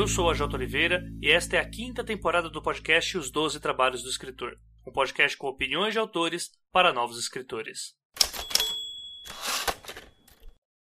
[0.00, 3.60] Eu sou a Jota Oliveira e esta é a quinta temporada do podcast Os Doze
[3.60, 4.56] Trabalhos do Escritor,
[4.88, 7.92] um podcast com opiniões de autores para novos escritores.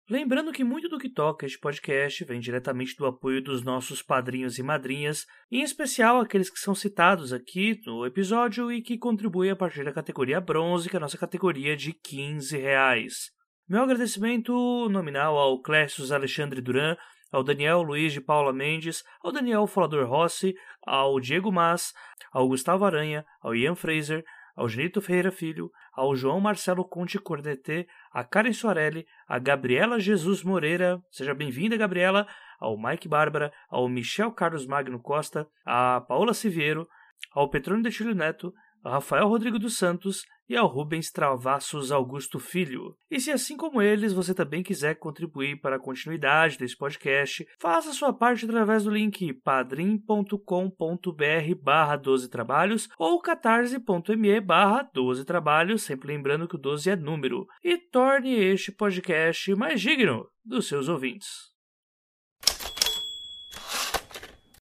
[0.10, 4.57] Lembrando que muito do que toca este podcast vem diretamente do apoio dos nossos padrinhos
[4.57, 9.56] e madrinhas, em especial aqueles que são citados aqui no episódio e que contribuem a
[9.56, 13.29] partir da categoria bronze, que é a nossa categoria de 15 reais.
[13.70, 16.98] Meu agradecimento nominal ao Clécio Alexandre Duran,
[17.33, 20.55] ao Daniel Luiz de Paula Mendes, ao Daniel Falador Rossi,
[20.86, 21.92] ao Diego Mas,
[22.32, 24.23] ao Gustavo Aranha, ao Ian Fraser,
[24.56, 30.43] ao Genito Ferreira Filho, ao João Marcelo Conte Cornetê, a Karen Soarelli, a Gabriela Jesus
[30.43, 32.28] Moreira, seja bem-vinda, Gabriela,
[32.59, 36.88] ao Mike Bárbara, ao Michel Carlos Magno Costa, a Paola Siviero,
[37.34, 42.95] ao Petrônio Detilho Neto, ao Rafael Rodrigo dos Santos e ao Rubens Travassos Augusto Filho.
[43.09, 47.94] E se assim como eles você também quiser contribuir para a continuidade desse podcast, faça
[47.94, 50.36] sua parte através do link padrim.com.br
[51.61, 57.48] barra 12 trabalhos ou catarse.me barra 12 trabalhos, sempre lembrando que o 12 é número,
[57.64, 61.53] e torne este podcast mais digno dos seus ouvintes.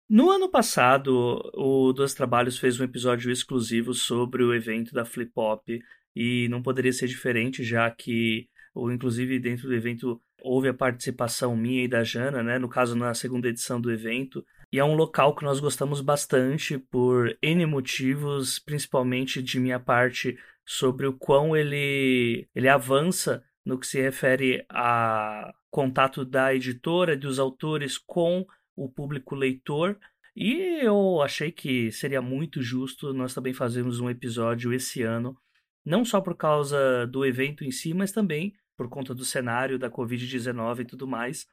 [0.09, 5.33] No ano passado, o Dois Trabalhos fez um episódio exclusivo sobre o evento da Flip
[5.35, 5.69] Hop
[6.15, 11.57] e não poderia ser diferente, já que, ou inclusive dentro do evento, houve a participação
[11.57, 12.57] minha e da Jana, né?
[12.57, 14.47] No caso, na segunda edição do evento.
[14.73, 20.39] E é um local que nós gostamos bastante por N motivos, principalmente de minha parte,
[20.65, 27.41] sobre o quão ele, ele avança no que se refere a contato da editora dos
[27.41, 29.99] autores com o público leitor.
[30.37, 35.37] E eu achei que seria muito justo nós também fazermos um episódio esse ano,
[35.85, 39.91] não só por causa do evento em si, mas também por conta do cenário da
[39.91, 41.47] Covid-19 e tudo mais.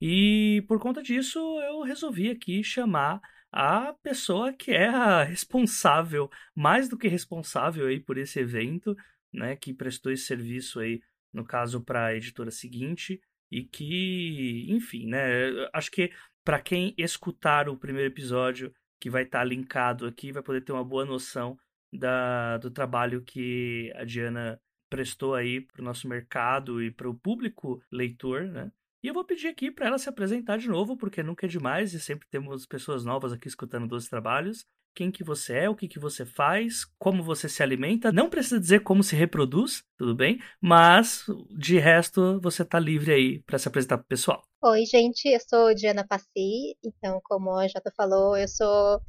[0.00, 3.20] E por conta disso, eu resolvi aqui chamar
[3.52, 8.96] a pessoa que é a responsável, mais do que responsável aí por esse evento,
[9.30, 15.06] né, que prestou esse serviço aí, no caso para a editora seguinte, e que, enfim,
[15.06, 16.10] né, acho que
[16.44, 20.72] para quem escutar o primeiro episódio, que vai estar tá linkado aqui, vai poder ter
[20.72, 21.56] uma boa noção
[21.92, 27.14] da, do trabalho que a Diana prestou aí para o nosso mercado e para o
[27.14, 28.70] público leitor, né?
[29.02, 31.92] E eu vou pedir aqui para ela se apresentar de novo, porque nunca é demais
[31.92, 34.64] e sempre temos pessoas novas aqui escutando dos trabalhos
[34.94, 38.12] quem que você é, o que que você faz, como você se alimenta.
[38.12, 40.40] Não precisa dizer como se reproduz, tudo bem?
[40.60, 44.44] Mas de resto você tá livre aí para se apresentar pro pessoal.
[44.64, 46.76] Oi, gente, eu sou Diana Passi.
[46.84, 49.00] Então, como a Jota falou, eu sou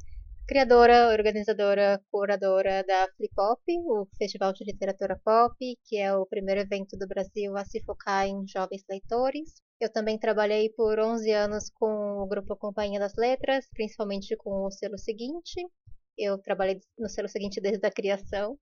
[0.48, 5.54] criadora, organizadora, curadora da Flipop, o Festival de Literatura Pop,
[5.84, 9.62] que é o primeiro evento do Brasil a se focar em jovens leitores.
[9.80, 14.72] Eu também trabalhei por 11 anos com o grupo Companhia das Letras, principalmente com o
[14.72, 15.64] selo seguinte.
[16.18, 18.58] Eu trabalhei no selo seguinte desde a criação,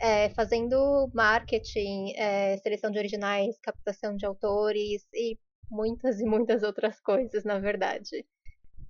[0.00, 5.36] é, fazendo marketing, é, seleção de originais, captação de autores e
[5.72, 8.24] muitas e muitas outras coisas, na verdade.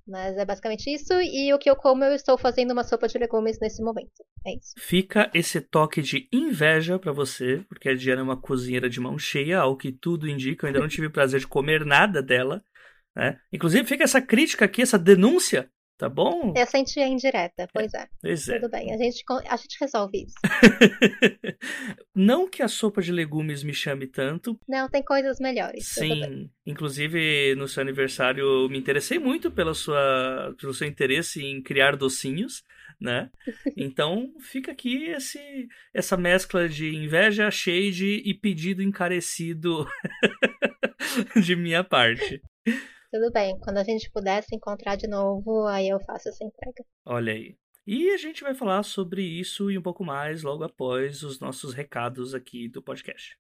[0.07, 1.13] Mas é basicamente isso.
[1.23, 4.25] E o que eu como, eu estou fazendo uma sopa de legumes nesse momento.
[4.45, 4.75] É isso.
[4.77, 9.17] Fica esse toque de inveja para você, porque a Diana é uma cozinheira de mão
[9.17, 10.67] cheia, ao que tudo indica.
[10.67, 12.65] Eu ainda não tive o prazer de comer nada dela.
[13.15, 13.39] Né?
[13.53, 15.71] Inclusive, fica essa crítica aqui, essa denúncia
[16.03, 16.53] Tá bom?
[16.57, 18.09] Eu senti a indireta, pois é.
[18.21, 18.59] Pois é.
[18.59, 20.35] Tudo bem, a gente, a gente resolve isso.
[22.13, 24.59] Não que a sopa de legumes me chame tanto.
[24.67, 25.87] Não, tem coisas melhores.
[25.87, 31.63] Sim, inclusive no seu aniversário eu me interessei muito pela sua, pelo seu interesse em
[31.63, 32.65] criar docinhos,
[33.01, 33.31] né?
[33.77, 39.87] Então fica aqui esse, essa mescla de inveja, shade e pedido encarecido
[41.41, 42.43] de minha parte.
[43.13, 46.83] Tudo bem, quando a gente puder se encontrar de novo, aí eu faço essa entrega.
[47.05, 47.55] Olha aí.
[47.87, 51.75] E a gente vai falar sobre isso e um pouco mais logo após os nossos
[51.75, 53.37] recados aqui do podcast.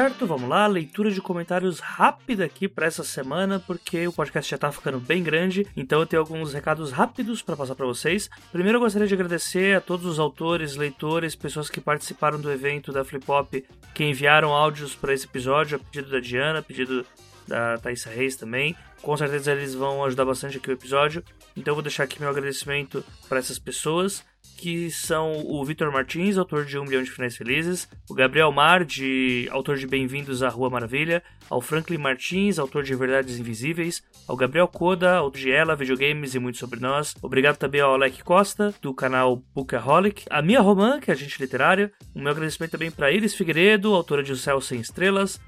[0.00, 4.56] Certo, vamos lá, leitura de comentários rápida aqui para essa semana, porque o podcast já
[4.56, 8.30] tá ficando bem grande, então eu tenho alguns recados rápidos para passar para vocês.
[8.50, 12.92] Primeiro eu gostaria de agradecer a todos os autores, leitores, pessoas que participaram do evento
[12.92, 13.52] da Flip Hop,
[13.92, 17.04] que enviaram áudios para esse episódio, a pedido da Diana, a pedido
[17.46, 18.74] da Thaisa Reis também.
[19.02, 21.22] Com certeza eles vão ajudar bastante aqui o episódio.
[21.54, 24.24] Então eu vou deixar aqui meu agradecimento para essas pessoas
[24.60, 28.84] que são o Vitor Martins, autor de Um Milhão de Finais Felizes, o Gabriel Mar,
[28.84, 34.36] de, autor de Bem-vindos à Rua Maravilha, ao Franklin Martins, autor de Verdades Invisíveis, ao
[34.36, 37.14] Gabriel Koda, autor de Ela, Videogames e Muito Sobre Nós.
[37.22, 41.90] Obrigado também ao Alec Costa, do canal Bookaholic, a Mia Roman, que é agente literária.
[42.14, 45.40] O meu agradecimento também para Iris Figueiredo, autora de O Céu Sem Estrelas,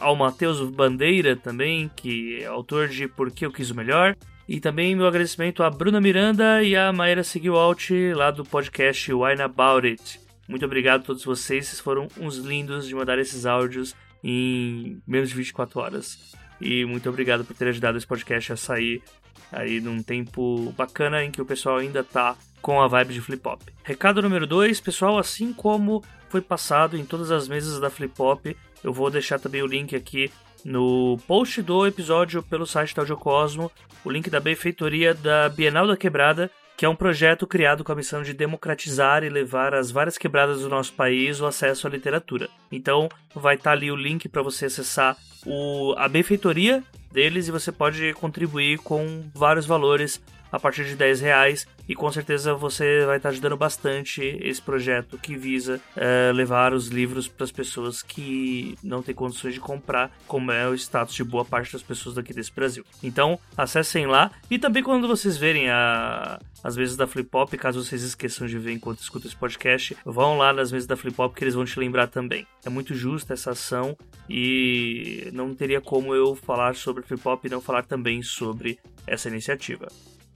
[0.00, 4.16] ao Matheus Bandeira também, que é autor de Por que Eu Quis o Melhor.
[4.48, 9.42] E também meu agradecimento a Bruna Miranda e a Maíra Seguiwalt, lá do podcast Wine
[9.42, 10.20] About It.
[10.48, 15.28] Muito obrigado a todos vocês, vocês foram uns lindos de mandar esses áudios em menos
[15.28, 16.34] de 24 horas.
[16.60, 19.02] E muito obrigado por ter ajudado esse podcast a sair
[19.50, 23.46] aí num tempo bacana em que o pessoal ainda tá com a vibe de flip
[23.46, 23.62] hop.
[23.82, 28.46] Recado número 2, pessoal, assim como foi passado em todas as mesas da flip hop,
[28.82, 30.30] eu vou deixar também o link aqui
[30.64, 33.70] no post do episódio pelo site da Audiocosmo,
[34.04, 37.94] o link da benfeitoria da Bienal da Quebrada, que é um projeto criado com a
[37.94, 42.48] missão de democratizar e levar às várias quebradas do nosso país o acesso à literatura.
[42.70, 45.16] Então, vai estar tá ali o link para você acessar
[45.46, 46.82] o, a benfeitoria
[47.12, 50.20] deles e você pode contribuir com vários valores
[50.52, 55.18] a partir de 10 reais e com certeza você vai estar ajudando bastante esse projeto
[55.18, 60.10] que visa é, levar os livros para as pessoas que não têm condições de comprar,
[60.26, 62.84] como é o status de boa parte das pessoas daqui desse Brasil.
[63.02, 67.82] Então, acessem lá e também quando vocês verem a, as mesas da Flip Pop, caso
[67.82, 71.34] vocês esqueçam de ver enquanto escutam esse podcast, vão lá nas mesas da Flip Pop
[71.34, 72.46] que eles vão te lembrar também.
[72.64, 73.96] É muito justa essa ação
[74.28, 79.28] e não teria como eu falar sobre Flip Pop e não falar também sobre essa
[79.28, 79.88] iniciativa.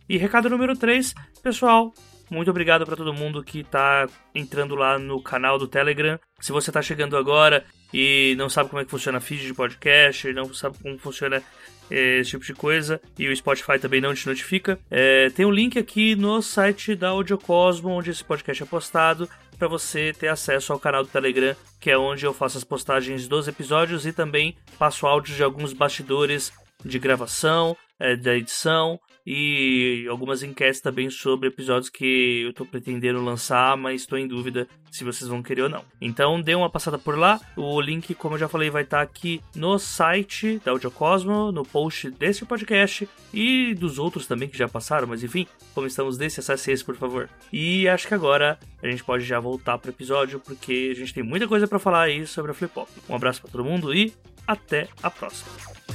[0.09, 1.93] E recado número 3, pessoal,
[2.31, 6.17] muito obrigado para todo mundo que está entrando lá no canal do Telegram.
[6.39, 9.53] Se você está chegando agora e não sabe como é que funciona a feed de
[9.53, 11.43] podcast, não sabe como funciona
[11.91, 15.51] é, esse tipo de coisa, e o Spotify também não te notifica, é, tem um
[15.51, 20.73] link aqui no site da Audiocosmo, onde esse podcast é postado, para você ter acesso
[20.73, 24.57] ao canal do Telegram, que é onde eu faço as postagens dos episódios e também
[24.79, 26.53] passo áudios de alguns bastidores
[26.85, 33.21] de gravação, é, da edição e algumas enquetes também sobre episódios que eu estou pretendendo
[33.21, 35.85] lançar, mas estou em dúvida se vocês vão querer ou não.
[36.01, 37.41] Então dê uma passada por lá.
[37.57, 41.65] O link, como eu já falei, vai estar tá aqui no site da Audiocosmo, no
[41.65, 46.41] post desse podcast e dos outros também que já passaram, mas enfim, como estamos nesse,
[46.41, 47.29] acesse esse, por favor.
[47.53, 51.23] E acho que agora a gente pode já voltar pro episódio, porque a gente tem
[51.23, 52.89] muita coisa para falar aí sobre a Flip Hop.
[53.09, 54.15] Um abraço para todo mundo e
[54.47, 55.86] até a próxima.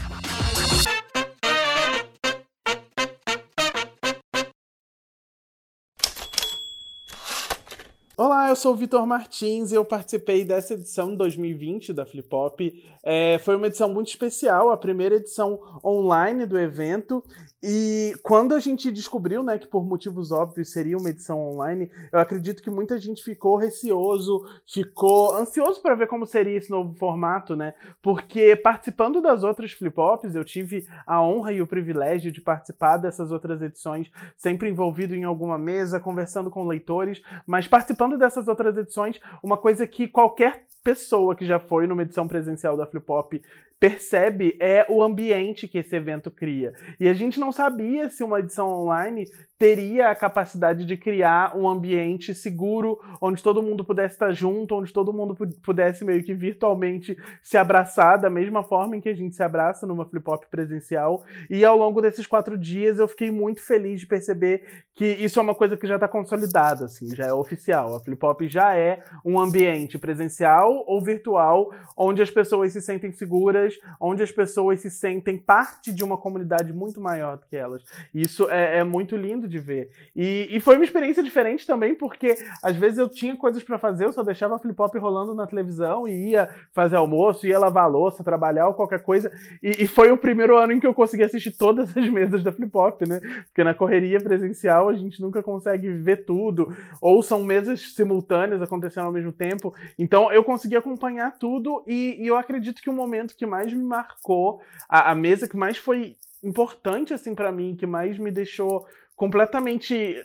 [8.18, 12.28] Olá, eu sou o Vitor Martins e eu participei dessa edição de 2020 da Flip
[12.36, 12.60] Hop.
[13.02, 17.24] É, foi uma edição muito especial, a primeira edição online do evento.
[17.64, 22.20] E quando a gente descobriu, né, que por motivos óbvios seria uma edição online, eu
[22.20, 27.56] acredito que muita gente ficou receoso, ficou ansioso para ver como seria esse novo formato,
[27.56, 27.76] né?
[28.02, 33.32] Porque participando das outras flip-flops, eu tive a honra e o privilégio de participar dessas
[33.32, 39.20] outras edições, sempre envolvido em alguma mesa, conversando com leitores, mas participando dessas outras edições,
[39.42, 43.34] uma coisa que qualquer pessoa que já foi numa edição presencial da Flip Hop
[43.82, 46.72] percebe é o ambiente que esse evento cria.
[47.00, 49.26] E a gente não sabia se uma edição online
[49.58, 54.94] teria a capacidade de criar um ambiente seguro, onde todo mundo pudesse estar junto, onde
[54.94, 59.36] todo mundo pudesse meio que virtualmente se abraçar da mesma forma em que a gente
[59.36, 61.24] se abraça numa flip-hop presencial.
[61.50, 64.64] E ao longo desses quatro dias eu fiquei muito feliz de perceber
[64.96, 67.96] que isso é uma coisa que já está consolidada, assim, já é oficial.
[67.96, 73.78] A flip-hop já é um ambiente presencial ou virtual, onde as pessoas se sentem seguras,
[74.00, 77.84] onde as pessoas se sentem parte de uma comunidade muito maior do que elas.
[78.14, 79.90] Isso é, é muito lindo de ver.
[80.16, 84.06] E, e foi uma experiência diferente também, porque às vezes eu tinha coisas para fazer,
[84.06, 88.68] eu só deixava flip-flop rolando na televisão e ia fazer almoço, ia lavar louça, trabalhar
[88.68, 89.32] ou qualquer coisa.
[89.62, 92.52] E, e, foi o primeiro ano em que eu consegui assistir todas as mesas da
[92.52, 93.20] flip-flop, né?
[93.46, 99.06] Porque na correria presencial a gente nunca consegue ver tudo, ou são mesas simultâneas acontecendo
[99.06, 99.74] ao mesmo tempo.
[99.98, 103.84] Então eu consegui acompanhar tudo e, e eu acredito que o momento que mais me
[103.84, 108.86] marcou, a, a mesa que mais foi importante assim para mim, que mais me deixou
[109.16, 110.24] completamente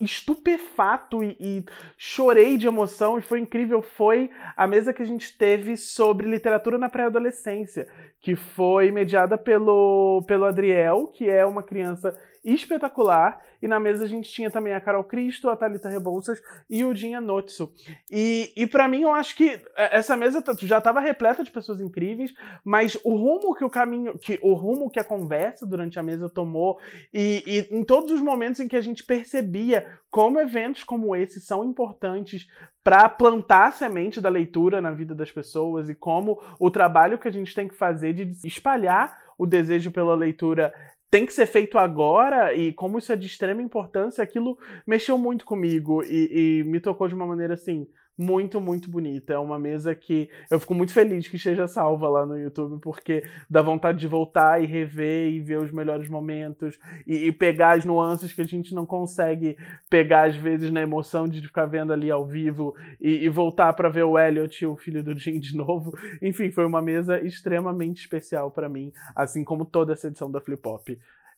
[0.00, 1.64] estupefato e, e,
[1.96, 6.78] chorei de emoção e foi incrível foi a mesa que a gente teve sobre literatura
[6.78, 7.86] na pré-adolescência,
[8.20, 13.40] que foi mediada pelo, pelo Adriel, que é uma criança espetacular.
[13.62, 16.94] E na mesa a gente tinha também a Carol Cristo, a Thalita Rebouças e o
[16.94, 17.72] Dinha Notsu.
[18.10, 21.80] E, e para mim, eu acho que é, essa mesa já estava repleta de pessoas
[21.80, 22.32] incríveis,
[22.64, 26.28] mas o rumo que o caminho, que o rumo que a conversa durante a mesa
[26.28, 26.78] tomou,
[27.12, 31.40] e, e em todos os momentos em que a gente percebia como eventos como esse
[31.40, 32.46] são importantes
[32.82, 37.28] para plantar a semente da leitura na vida das pessoas e como o trabalho que
[37.28, 40.72] a gente tem que fazer de espalhar o desejo pela leitura
[41.10, 45.44] tem que ser feito agora e como isso é de extrema importância, aquilo mexeu muito
[45.44, 47.86] comigo e, e me tocou de uma maneira assim
[48.20, 49.32] muito, muito bonita.
[49.32, 53.24] É uma mesa que eu fico muito feliz que esteja salva lá no YouTube, porque
[53.48, 57.84] dá vontade de voltar e rever e ver os melhores momentos e, e pegar as
[57.84, 59.56] nuances que a gente não consegue
[59.88, 63.88] pegar às vezes na emoção de ficar vendo ali ao vivo e, e voltar para
[63.88, 65.96] ver o Elliot, o filho do Jim, de novo.
[66.20, 70.60] Enfim, foi uma mesa extremamente especial para mim, assim como toda essa edição da Flip
[70.68, 70.88] Hop.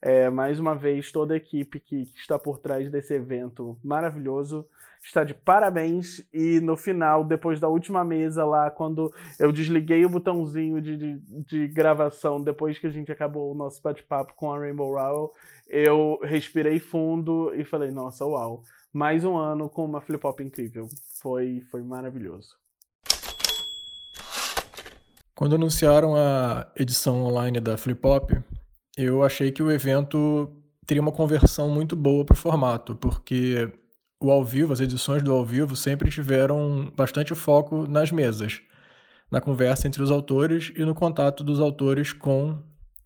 [0.05, 4.67] É, mais uma vez, toda a equipe que, que está por trás desse evento maravilhoso
[5.03, 6.25] está de parabéns.
[6.33, 11.19] E no final, depois da última mesa lá, quando eu desliguei o botãozinho de, de,
[11.45, 15.33] de gravação, depois que a gente acabou o nosso bate-papo com a Rainbow Rowell,
[15.69, 18.63] eu respirei fundo e falei, nossa, uau.
[18.93, 20.87] Mais um ano com uma flip-hop incrível.
[21.21, 22.63] Foi, foi maravilhoso.
[25.35, 28.31] Quando anunciaram a edição online da Flip Hop,
[28.97, 30.53] eu achei que o evento
[30.87, 33.73] teria uma conversão muito boa para o formato, porque
[34.23, 38.61] o ao vivo, as edições do ao vivo sempre tiveram bastante foco nas mesas,
[39.31, 42.59] na conversa entre os autores e no contato dos autores com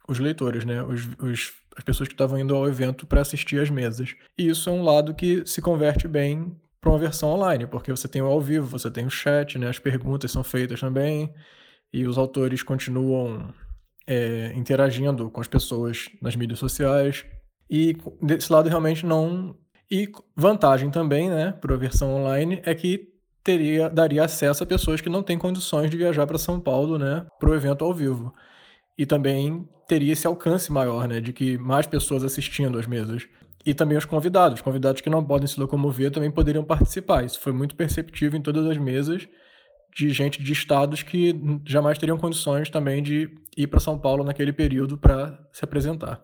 [0.08, 0.82] os leitores, né?
[0.82, 4.14] Os, os, as pessoas que estavam indo ao evento para assistir às mesas.
[4.38, 8.06] E isso é um lado que se converte bem para uma versão online, porque você
[8.06, 9.68] tem o ao vivo, você tem o chat, né?
[9.68, 11.32] As perguntas são feitas também
[11.92, 13.52] e os autores continuam
[14.06, 17.24] é, interagindo com as pessoas nas mídias sociais.
[17.68, 19.56] E desse lado realmente não
[19.90, 23.08] e vantagem também, né, para a versão online, é que
[23.42, 27.26] teria, daria acesso a pessoas que não têm condições de viajar para São Paulo, né,
[27.38, 28.34] para o evento ao vivo.
[28.98, 33.26] E também teria esse alcance maior, né, de que mais pessoas assistindo às mesas.
[33.64, 37.24] E também os convidados, convidados que não podem se locomover também poderiam participar.
[37.24, 39.28] Isso foi muito perceptível em todas as mesas
[39.96, 44.52] de gente de estados que jamais teriam condições também de ir para São Paulo naquele
[44.52, 46.22] período para se apresentar.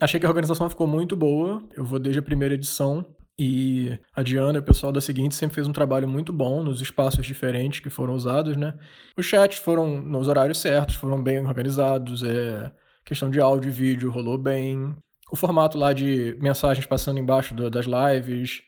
[0.00, 1.62] Achei que a organização ficou muito boa.
[1.76, 3.06] Eu vou desde a primeira edição.
[3.38, 6.80] E a Diana e o pessoal da seguinte sempre fez um trabalho muito bom nos
[6.80, 8.74] espaços diferentes que foram usados, né?
[9.16, 12.70] Os chats foram nos horários certos, foram bem organizados, é...
[13.04, 14.94] questão de áudio e vídeo rolou bem.
[15.32, 18.62] O formato lá de mensagens passando embaixo do, das lives,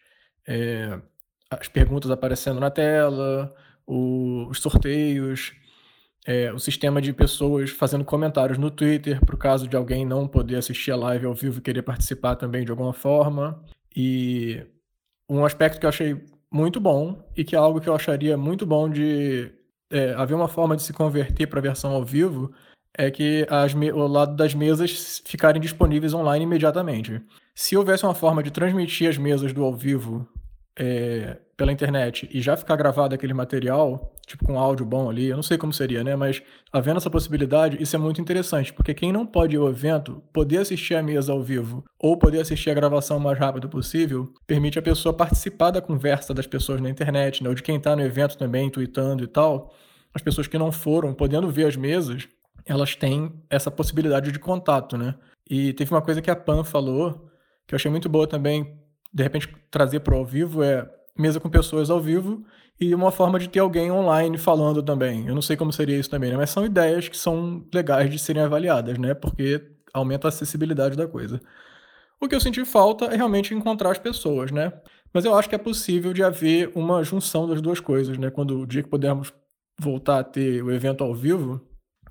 [0.49, 1.01] é...
[1.49, 3.55] as perguntas aparecendo na tela,
[3.87, 4.49] o...
[4.49, 5.53] os sorteios,
[6.27, 10.27] é, o sistema de pessoas fazendo comentários no Twitter, para o caso de alguém não
[10.27, 13.63] poder assistir a live ao vivo e querer participar também de alguma forma.
[13.95, 14.67] E
[15.31, 18.67] um aspecto que eu achei muito bom e que é algo que eu acharia muito
[18.67, 19.53] bom de
[19.91, 22.53] é, haver uma forma de se converter para a versão ao vivo
[22.99, 27.21] é que as, o lado das mesas ficarem disponíveis online imediatamente.
[27.55, 30.27] Se houvesse uma forma de transmitir as mesas do ao vivo
[30.79, 35.37] é, pela internet e já ficar gravado aquele material, tipo com áudio bom ali, eu
[35.37, 36.15] não sei como seria, né?
[36.15, 40.23] Mas havendo essa possibilidade, isso é muito interessante, porque quem não pode ir ao evento,
[40.33, 44.31] poder assistir a mesa ao vivo ou poder assistir a gravação o mais rápido possível,
[44.47, 47.49] permite a pessoa participar da conversa das pessoas na internet, né?
[47.49, 49.75] Ou de quem está no evento também, tweetando e tal.
[50.13, 52.29] As pessoas que não foram, podendo ver as mesas,
[52.67, 55.15] elas têm essa possibilidade de contato, né?
[55.49, 57.31] E teve uma coisa que a Pan falou,
[57.67, 58.79] que eu achei muito boa também,
[59.13, 62.45] de repente trazer para o ao vivo é mesa com pessoas ao vivo
[62.81, 65.27] e uma forma de ter alguém online falando também.
[65.27, 66.37] Eu não sei como seria isso também, né?
[66.37, 69.15] mas são ideias que são legais de serem avaliadas, né?
[69.15, 71.41] Porque aumenta a acessibilidade da coisa.
[72.21, 74.73] O que eu senti falta é realmente encontrar as pessoas, né?
[75.13, 78.31] Mas eu acho que é possível de haver uma junção das duas coisas, né?
[78.31, 79.33] Quando o dia que pudermos
[79.81, 81.61] voltar a ter o evento ao vivo,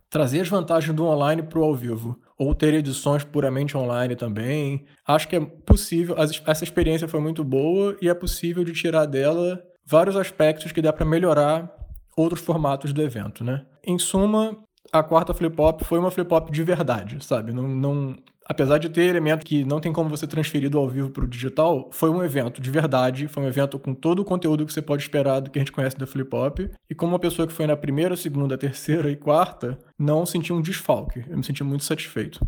[0.09, 4.85] trazer as vantagens do online para o ao vivo ou ter edições puramente online também.
[5.07, 9.61] Acho que é possível, essa experiência foi muito boa e é possível de tirar dela
[9.85, 11.71] vários aspectos que dá para melhorar
[12.15, 13.65] outros formatos do evento, né?
[13.85, 14.57] Em suma,
[14.91, 17.53] a quarta flip flop foi uma flip flop de verdade, sabe?
[17.53, 18.15] Não, não,
[18.45, 21.27] apesar de ter elemento que não tem como você transferir do ao vivo para o
[21.27, 24.81] digital, foi um evento de verdade, foi um evento com todo o conteúdo que você
[24.81, 26.59] pode esperar do que a gente conhece da Flip Hop.
[26.89, 30.61] E como uma pessoa que foi na primeira, segunda, terceira e quarta, não senti um
[30.61, 31.25] desfalque.
[31.27, 32.39] Eu me senti muito satisfeito.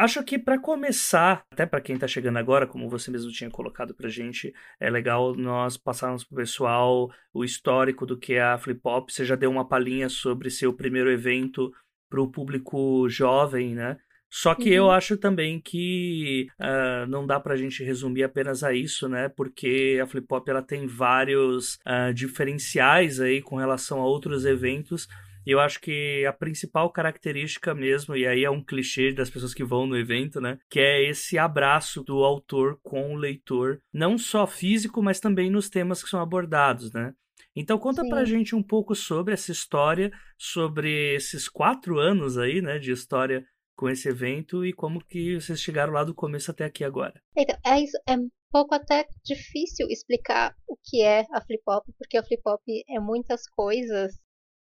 [0.00, 3.92] Acho que para começar, até para quem está chegando agora, como você mesmo tinha colocado
[3.92, 8.80] para gente, é legal nós passarmos pro pessoal o histórico do que é a Flip
[8.84, 9.10] Hop.
[9.10, 11.72] Você já deu uma palhinha sobre seu primeiro evento
[12.08, 13.96] para o público jovem, né?
[14.30, 14.76] Só que uhum.
[14.76, 19.28] eu acho também que uh, não dá para a gente resumir apenas a isso, né?
[19.28, 25.08] Porque a Flip Hop ela tem vários uh, diferenciais aí com relação a outros eventos.
[25.46, 29.54] E eu acho que a principal característica mesmo, e aí é um clichê das pessoas
[29.54, 30.58] que vão no evento, né?
[30.68, 35.70] Que é esse abraço do autor com o leitor, não só físico, mas também nos
[35.70, 37.14] temas que são abordados, né?
[37.60, 38.08] Então conta Sim.
[38.08, 43.44] pra gente um pouco sobre essa história, sobre esses quatro anos aí, né, de história
[43.76, 47.20] com esse evento e como que vocês chegaram lá do começo até aqui agora.
[47.36, 51.84] Então, é, isso, é um pouco até difícil explicar o que é a flip hop,
[51.98, 54.14] porque a flip hop é muitas coisas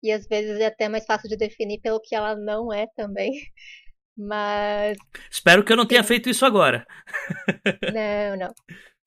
[0.04, 3.32] e às vezes é até mais fácil de definir pelo que ela não é também.
[4.16, 4.96] Mas.
[5.32, 6.86] Espero que eu não tenha feito isso agora.
[7.92, 8.54] Não, não.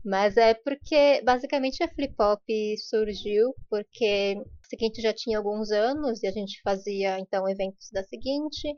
[0.06, 2.40] Mas é porque basicamente a Flip Hop
[2.88, 8.04] surgiu porque o seguinte já tinha alguns anos e a gente fazia então eventos da
[8.04, 8.72] seguinte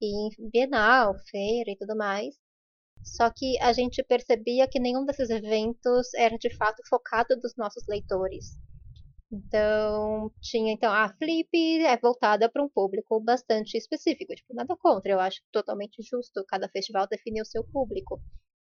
[0.00, 2.32] e Bienal, feira e tudo mais.
[3.02, 7.84] Só que a gente percebia que nenhum desses eventos era de fato focado dos nossos
[7.88, 8.56] leitores.
[9.32, 11.48] Então, tinha então a Flip
[11.86, 16.68] é voltada para um público bastante específico, tipo, nada contra, eu acho totalmente justo cada
[16.68, 18.20] festival definir o seu público.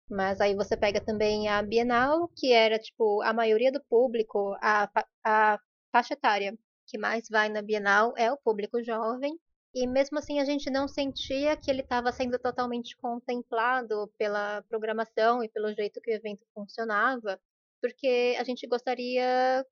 [0.10, 4.90] Mas aí você pega também a Bienal, que era tipo a maioria do público, a,
[5.24, 5.60] a
[5.92, 9.38] faixa etária que mais vai na Bienal é o público jovem.
[9.76, 15.44] E mesmo assim a gente não sentia que ele estava sendo totalmente contemplado pela programação
[15.44, 17.40] e pelo jeito que o evento funcionava,
[17.82, 19.66] porque a gente gostaria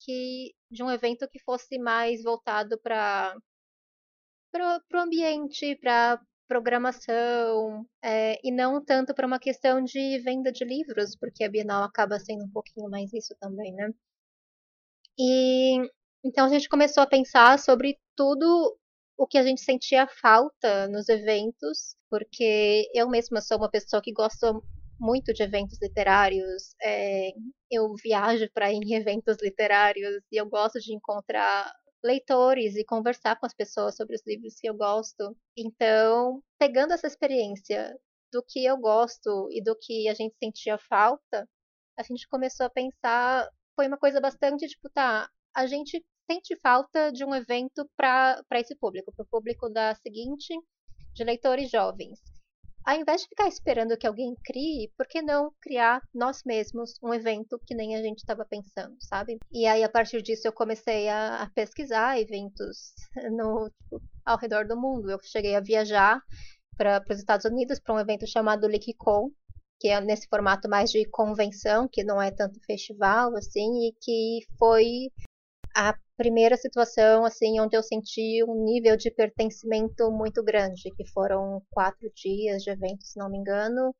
[0.00, 3.34] que de um evento que fosse mais voltado para
[4.92, 11.16] o ambiente, para programação, é, e não tanto para uma questão de venda de livros,
[11.16, 13.90] porque a Bienal acaba sendo um pouquinho mais isso também, né?
[15.18, 15.78] E
[16.24, 18.78] então a gente começou a pensar sobre tudo
[19.18, 24.12] o que a gente sentia falta nos eventos, porque eu mesma sou uma pessoa que
[24.12, 24.52] gosta
[24.98, 26.74] muito de eventos literários.
[26.82, 27.30] É,
[27.70, 31.72] eu viajo para ir em eventos literários e eu gosto de encontrar
[32.04, 35.36] leitores e conversar com as pessoas sobre os livros que eu gosto.
[35.56, 37.98] Então, pegando essa experiência
[38.32, 41.48] do que eu gosto e do que a gente sentia falta,
[41.98, 47.10] a gente começou a pensar, foi uma coisa bastante tipo, tá, a gente sente falta
[47.12, 50.54] de um evento para esse público, para o público da seguinte,
[51.14, 52.20] de leitores jovens
[52.86, 57.12] ao invés de ficar esperando que alguém crie, por que não criar nós mesmos um
[57.12, 59.38] evento que nem a gente estava pensando, sabe?
[59.52, 62.94] E aí, a partir disso, eu comecei a, a pesquisar eventos
[63.32, 65.10] no, tipo, ao redor do mundo.
[65.10, 66.22] Eu cheguei a viajar
[66.76, 69.32] para os Estados Unidos para um evento chamado LeakCon,
[69.80, 74.46] que é nesse formato mais de convenção, que não é tanto festival, assim, e que
[74.56, 75.10] foi
[75.76, 81.62] a primeira situação assim onde eu senti um nível de pertencimento muito grande, que foram
[81.70, 83.94] quatro dias de evento, se não me engano,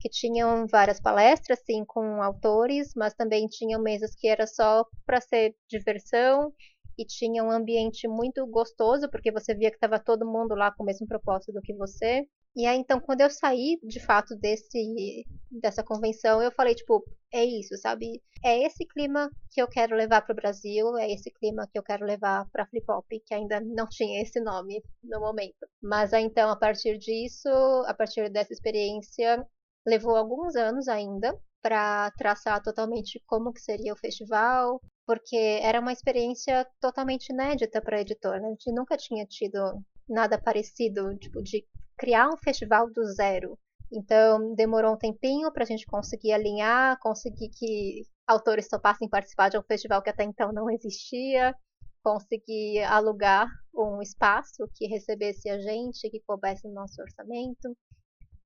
[0.00, 5.20] que tinham várias palestras, sim, com autores, mas também tinham mesas que era só para
[5.20, 6.52] ser diversão
[6.98, 10.82] e tinha um ambiente muito gostoso, porque você via que estava todo mundo lá com
[10.82, 12.26] o mesmo propósito do que você.
[12.56, 17.44] E aí, então, quando eu saí, de fato, desse, dessa convenção, eu falei, tipo, é
[17.44, 18.20] isso, sabe?
[18.44, 21.82] É esse clima que eu quero levar para o Brasil, é esse clima que eu
[21.82, 25.66] quero levar para Flip Hop, que ainda não tinha esse nome no momento.
[25.80, 27.48] Mas aí, então, a partir disso,
[27.86, 29.46] a partir dessa experiência,
[29.86, 35.92] levou alguns anos ainda para traçar totalmente como que seria o festival, porque era uma
[35.92, 38.40] experiência totalmente inédita para a editora.
[38.40, 38.48] Né?
[38.48, 41.64] A gente nunca tinha tido nada parecido, tipo, de
[42.00, 43.58] criar um festival do zero.
[43.92, 49.58] Então, demorou um tempinho para a gente conseguir alinhar, conseguir que autores topassem participar de
[49.58, 51.54] um festival que até então não existia,
[52.02, 57.76] conseguir alugar um espaço que recebesse a gente, que coubesse no nosso orçamento.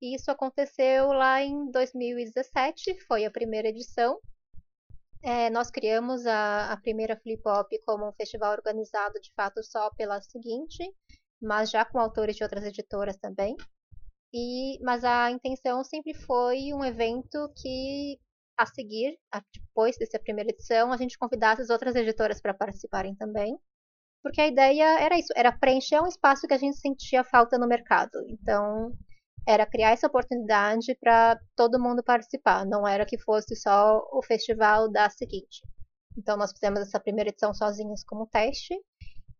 [0.02, 4.18] E isso aconteceu lá em 2017, foi a primeira edição.
[5.22, 9.90] É, nós criamos a, a primeira Flip Hop como um festival organizado de fato só
[9.94, 10.82] pela seguinte,
[11.40, 13.56] mas já com autores de outras editoras também.
[14.32, 18.18] E, mas a intenção sempre foi um evento que,
[18.58, 19.16] a seguir,
[19.52, 23.56] depois dessa primeira edição, a gente convidasse as outras editoras para participarem também.
[24.22, 27.68] Porque a ideia era isso, era preencher um espaço que a gente sentia falta no
[27.68, 28.18] mercado.
[28.28, 28.92] Então,
[29.46, 34.90] era criar essa oportunidade para todo mundo participar, não era que fosse só o festival
[34.90, 35.62] da seguinte.
[36.16, 38.74] Então, nós fizemos essa primeira edição sozinhos como teste,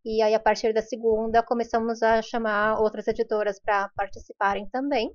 [0.04, 5.10] e aí, a partir da segunda, começamos a chamar outras editoras para participarem também.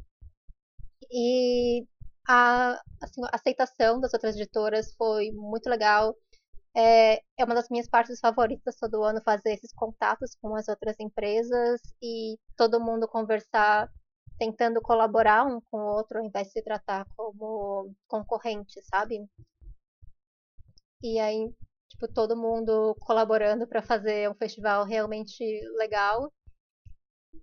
[1.12, 1.86] E
[2.28, 6.16] a, assim, a, aceitação das outras editoras foi muito legal.
[6.76, 10.96] É, é uma das minhas partes favoritas todo ano fazer esses contatos com as outras
[11.00, 13.90] empresas e todo mundo conversar,
[14.40, 19.20] tentando colaborar um com o outro, ao invés de se tratar como concorrente, sabe?
[21.04, 21.50] E aí
[21.90, 25.44] tipo, todo mundo colaborando para fazer um festival realmente
[25.78, 26.32] legal.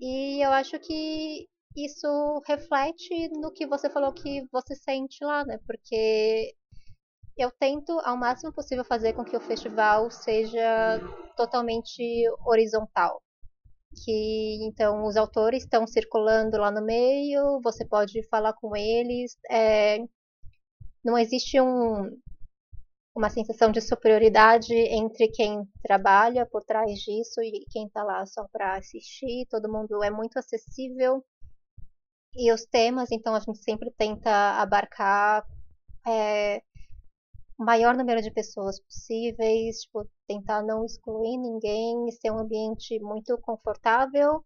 [0.01, 5.59] E eu acho que isso reflete no que você falou que você sente lá, né?
[5.67, 6.55] Porque
[7.37, 11.01] eu tento ao máximo possível fazer com que o festival seja
[11.37, 12.03] totalmente
[12.47, 13.23] horizontal.
[14.05, 19.99] que então os autores estão circulando lá no meio, você pode falar com eles, é,
[21.05, 22.11] não existe um,
[23.17, 28.47] uma sensação de superioridade entre quem trabalha por trás disso e quem está lá só
[28.53, 29.47] para assistir.
[29.51, 31.25] Todo mundo é muito acessível.
[32.35, 35.47] E os temas, então, a gente sempre tenta abarcar
[36.07, 36.59] é,
[37.59, 43.39] o maior número de pessoas possíveis, tipo, tentar não excluir ninguém, ser um ambiente muito
[43.39, 44.45] confortável.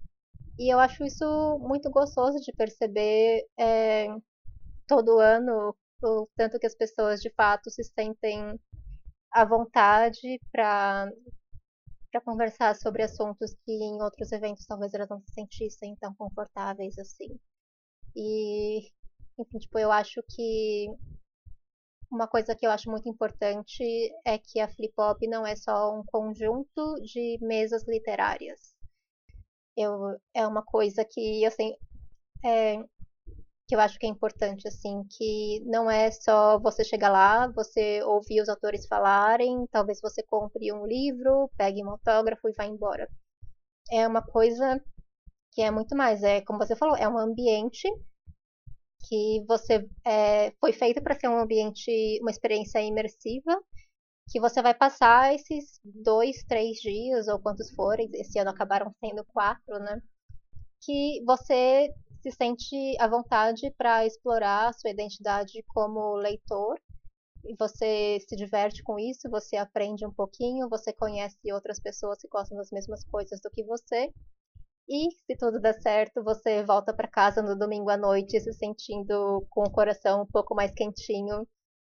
[0.56, 4.06] E eu acho isso muito gostoso de perceber é,
[4.86, 8.58] todo ano o tanto que as pessoas de fato se sentem
[9.32, 11.10] à vontade para
[12.10, 16.98] para conversar sobre assuntos que em outros eventos talvez elas não se sentissem tão confortáveis
[16.98, 17.38] assim.
[18.16, 18.90] E,
[19.38, 20.88] enfim, tipo, eu acho que
[22.10, 23.84] uma coisa que eu acho muito importante
[24.24, 28.74] é que a Flip Hop não é só um conjunto de mesas literárias.
[29.76, 31.72] Eu, é uma coisa que, assim,
[32.44, 32.76] é,
[33.70, 38.02] que eu acho que é importante, assim, que não é só você chegar lá, você
[38.02, 43.08] ouvir os autores falarem, talvez você compre um livro, pegue um autógrafo e vá embora.
[43.88, 44.82] É uma coisa
[45.52, 47.88] que é muito mais, é como você falou, é um ambiente
[49.08, 53.56] que você é, foi feito para ser um ambiente, uma experiência imersiva,
[54.30, 59.24] que você vai passar esses dois, três dias ou quantos forem, esse ano acabaram sendo
[59.26, 60.02] quatro, né?
[60.82, 61.88] Que você
[62.22, 66.78] se sente à vontade para explorar a sua identidade como leitor.
[67.44, 72.28] E você se diverte com isso, você aprende um pouquinho, você conhece outras pessoas que
[72.28, 74.12] gostam das mesmas coisas do que você.
[74.88, 79.46] E se tudo der certo, você volta para casa no domingo à noite se sentindo
[79.48, 81.46] com o coração um pouco mais quentinho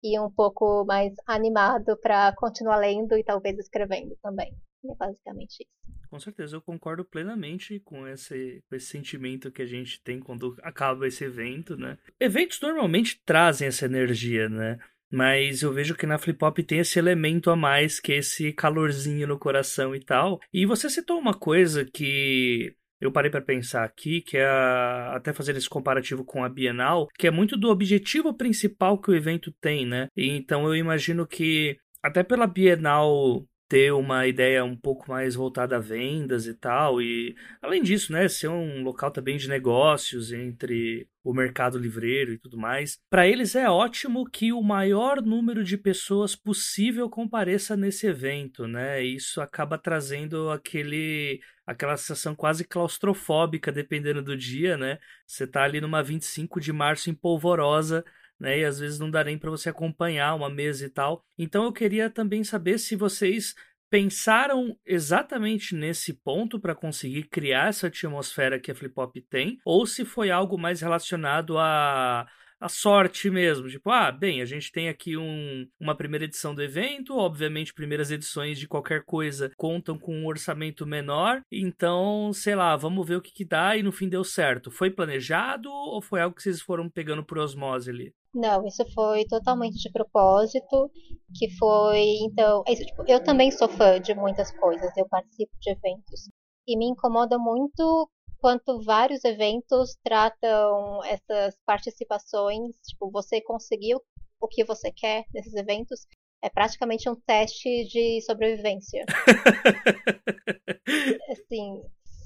[0.01, 4.55] e um pouco mais animado para continuar lendo e talvez escrevendo também.
[4.85, 5.83] É basicamente isso.
[6.09, 10.55] Com certeza, eu concordo plenamente com esse, com esse sentimento que a gente tem quando
[10.61, 11.97] acaba esse evento, né?
[12.19, 14.77] Eventos normalmente trazem essa energia, né?
[15.11, 18.51] Mas eu vejo que na Flip Hop tem esse elemento a mais, que é esse
[18.51, 20.39] calorzinho no coração e tal.
[20.51, 25.33] E você citou uma coisa que eu parei para pensar aqui, que é a, até
[25.33, 29.51] fazer esse comparativo com a Bienal, que é muito do objetivo principal que o evento
[29.61, 30.07] tem, né?
[30.15, 35.77] E então eu imagino que até pela Bienal ter uma ideia um pouco mais voltada
[35.77, 37.01] a vendas e tal.
[37.01, 42.37] E além disso, né, ser um local também de negócios entre o mercado livreiro e
[42.37, 42.99] tudo mais.
[43.09, 49.01] Para eles é ótimo que o maior número de pessoas possível compareça nesse evento, né?
[49.01, 54.99] Isso acaba trazendo aquele aquela sensação quase claustrofóbica dependendo do dia, né?
[55.25, 58.03] Você tá ali numa 25 de março em polvorosa
[58.43, 58.59] né?
[58.59, 61.23] E às vezes não dá nem para você acompanhar uma mesa e tal.
[61.37, 63.55] Então eu queria também saber se vocês
[63.89, 69.85] pensaram exatamente nesse ponto para conseguir criar essa atmosfera que a Flip Hop tem, ou
[69.85, 72.27] se foi algo mais relacionado a
[72.63, 73.67] a sorte mesmo.
[73.67, 78.09] Tipo, ah, bem, a gente tem aqui um, uma primeira edição do evento, obviamente, primeiras
[78.09, 83.21] edições de qualquer coisa contam com um orçamento menor, então, sei lá, vamos ver o
[83.21, 84.71] que, que dá e no fim deu certo.
[84.71, 88.13] Foi planejado ou foi algo que vocês foram pegando por osmose ali?
[88.33, 90.89] Não, isso foi totalmente de propósito,
[91.35, 95.51] que foi, então, é isso, tipo, eu também sou fã de muitas coisas, eu participo
[95.59, 96.29] de eventos.
[96.67, 104.01] E me incomoda muito quanto vários eventos tratam essas participações, tipo, você conseguiu
[104.41, 106.05] o que você quer nesses eventos,
[106.41, 109.05] é praticamente um teste de sobrevivência.
[111.31, 111.81] assim,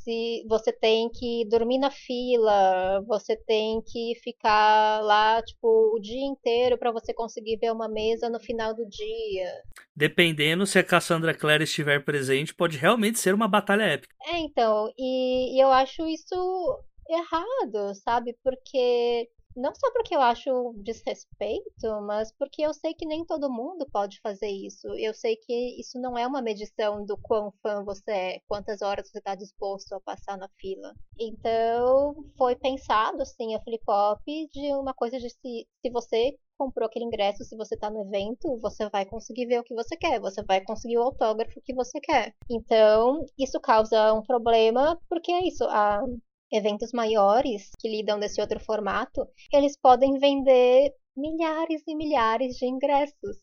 [0.08, 6.26] se você tem que dormir na fila, você tem que ficar lá, tipo, o dia
[6.26, 9.52] inteiro para você conseguir ver uma mesa no final do dia.
[9.94, 14.16] Dependendo se a Cassandra Clare estiver presente, pode realmente ser uma batalha épica.
[14.28, 18.34] É, então, e, e eu acho isso errado, sabe?
[18.42, 23.88] Porque não só porque eu acho desrespeito, mas porque eu sei que nem todo mundo
[23.92, 24.88] pode fazer isso.
[24.98, 29.10] Eu sei que isso não é uma medição do quão fã você é, quantas horas
[29.10, 30.94] você está disposto a passar na fila.
[31.20, 36.88] Então, foi pensado, assim, a Flip Hop de uma coisa de se, se você comprou
[36.88, 40.20] aquele ingresso, se você está no evento, você vai conseguir ver o que você quer,
[40.20, 42.34] você vai conseguir o autógrafo que você quer.
[42.50, 46.02] Então, isso causa um problema, porque é isso, a
[46.52, 53.38] eventos maiores que lidam desse outro formato, eles podem vender milhares e milhares de ingressos.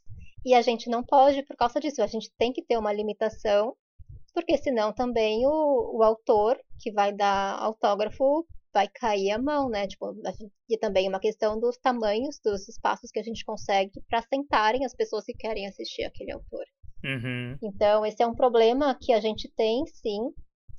[0.45, 3.75] E a gente não pode, por causa disso, a gente tem que ter uma limitação,
[4.33, 9.87] porque senão também o, o autor que vai dar autógrafo vai cair a mão, né?
[9.87, 10.15] Tipo,
[10.69, 14.95] e também uma questão dos tamanhos dos espaços que a gente consegue para sentarem as
[14.95, 16.65] pessoas que querem assistir aquele autor.
[17.05, 17.57] Uhum.
[17.63, 20.33] Então, esse é um problema que a gente tem, sim,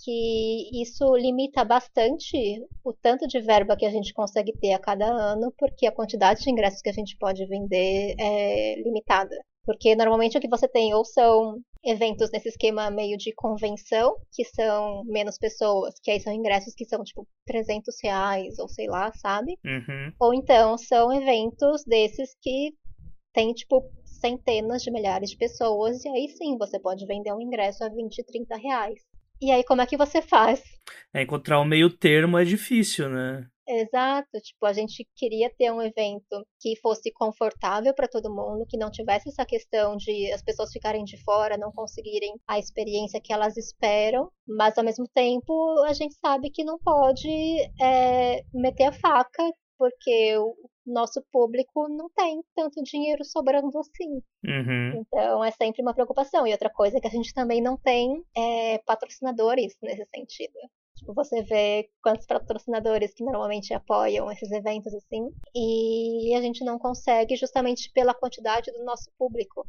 [0.03, 2.37] que isso limita bastante
[2.83, 6.41] o tanto de verba que a gente consegue ter a cada ano, porque a quantidade
[6.41, 9.35] de ingressos que a gente pode vender é limitada.
[9.65, 14.43] Porque normalmente o que você tem ou são eventos nesse esquema meio de convenção, que
[14.43, 19.11] são menos pessoas, que aí são ingressos que são tipo 300 reais, ou sei lá,
[19.13, 19.57] sabe?
[19.65, 20.11] Uhum.
[20.19, 22.73] Ou então são eventos desses que
[23.33, 27.83] tem tipo centenas de milhares de pessoas, e aí sim você pode vender um ingresso
[27.83, 29.01] a 20, 30 reais.
[29.41, 30.63] E aí, como é que você faz?
[31.13, 33.47] É, encontrar um meio termo é difícil, né?
[33.67, 38.77] Exato, tipo, a gente queria ter um evento que fosse confortável para todo mundo, que
[38.77, 43.33] não tivesse essa questão de as pessoas ficarem de fora, não conseguirem a experiência que
[43.33, 47.27] elas esperam, mas ao mesmo tempo a gente sabe que não pode
[47.81, 49.43] é, meter a faca,
[49.79, 54.21] porque o nosso público não tem tanto dinheiro sobrando assim.
[54.43, 55.01] Uhum.
[55.01, 56.45] Então é sempre uma preocupação.
[56.45, 60.59] E outra coisa é que a gente também não tem é, patrocinadores nesse sentido.
[60.95, 66.79] Tipo, você vê quantos patrocinadores que normalmente apoiam esses eventos assim, e a gente não
[66.79, 69.67] consegue justamente pela quantidade do nosso público.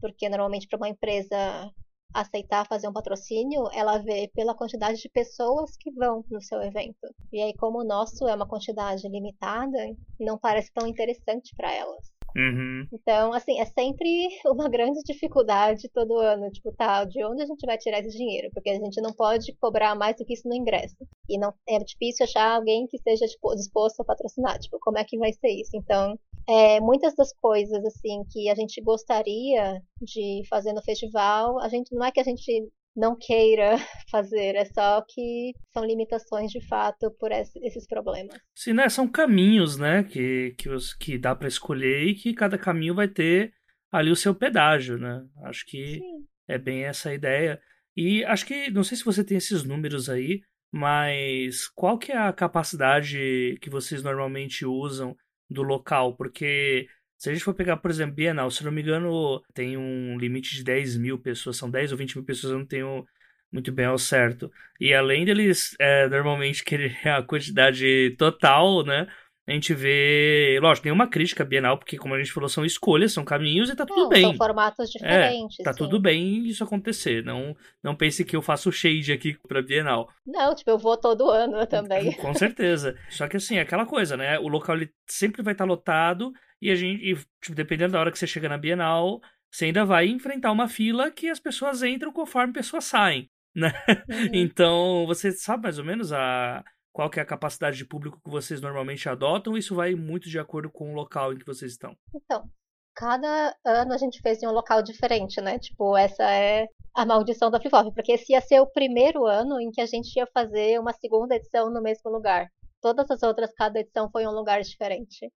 [0.00, 1.70] Porque normalmente para uma empresa
[2.12, 7.14] aceitar fazer um patrocínio, ela vê pela quantidade de pessoas que vão no seu evento.
[7.32, 9.78] E aí, como o nosso é uma quantidade limitada,
[10.20, 12.11] não parece tão interessante para elas.
[12.36, 12.86] Uhum.
[12.92, 16.50] Então, assim, é sempre uma grande dificuldade todo ano.
[16.50, 18.50] Tipo, tá, de onde a gente vai tirar esse dinheiro?
[18.52, 20.96] Porque a gente não pode cobrar mais do que isso no ingresso.
[21.28, 24.58] E não é difícil achar alguém que esteja tipo, disposto a patrocinar.
[24.58, 25.70] Tipo, como é que vai ser isso?
[25.74, 26.18] Então,
[26.48, 31.94] é, muitas das coisas, assim, que a gente gostaria de fazer no festival, a gente
[31.94, 33.76] não é que a gente não queira
[34.10, 38.38] fazer, é só que são limitações de fato por esses problemas.
[38.54, 38.88] Sim, né?
[38.88, 43.08] São caminhos, né, que, que, os, que dá para escolher e que cada caminho vai
[43.08, 43.52] ter
[43.90, 45.22] ali o seu pedágio, né?
[45.44, 46.26] Acho que Sim.
[46.48, 47.60] é bem essa ideia.
[47.96, 50.40] E acho que, não sei se você tem esses números aí,
[50.72, 55.14] mas qual que é a capacidade que vocês normalmente usam
[55.50, 56.16] do local?
[56.16, 56.86] Porque
[57.22, 60.56] se a gente for pegar, por exemplo, Bienal, se não me engano, tem um limite
[60.56, 63.06] de 10 mil pessoas, são 10 ou 20 mil pessoas, eu não tenho
[63.52, 64.50] muito bem ao certo.
[64.80, 69.06] E além deles é, normalmente querer a quantidade total, né?
[69.46, 73.24] A gente vê, lógico, nenhuma crítica Bienal, porque como a gente falou, são escolhas, são
[73.24, 74.22] caminhos e tá tudo Não, bem.
[74.22, 75.60] São formatos diferentes.
[75.60, 75.78] É, tá sim.
[75.78, 77.24] tudo bem isso acontecer.
[77.24, 80.08] Não, não pense que eu faço shade aqui pra Bienal.
[80.26, 82.14] Não, tipo, eu vou todo ano também.
[82.14, 82.96] Com certeza.
[83.10, 84.40] Só que assim, é aquela coisa, né?
[84.40, 86.32] O local ele sempre vai estar lotado
[86.62, 89.20] e a gente, e, tipo, dependendo da hora que você chega na Bienal,
[89.50, 93.72] você ainda vai enfrentar uma fila que as pessoas entram conforme pessoas saem, né?
[94.08, 94.30] Uhum.
[94.32, 98.30] Então, você sabe mais ou menos a qual que é a capacidade de público que
[98.30, 99.56] vocês normalmente adotam?
[99.56, 101.96] Isso vai muito de acordo com o local em que vocês estão.
[102.14, 102.48] Então,
[102.94, 105.58] cada ano a gente fez em um local diferente, né?
[105.58, 109.60] Tipo, essa é a maldição da Flip Flop, porque esse ia ser o primeiro ano
[109.60, 112.46] em que a gente ia fazer uma segunda edição no mesmo lugar.
[112.80, 115.28] Todas as outras, cada edição foi em um lugar diferente.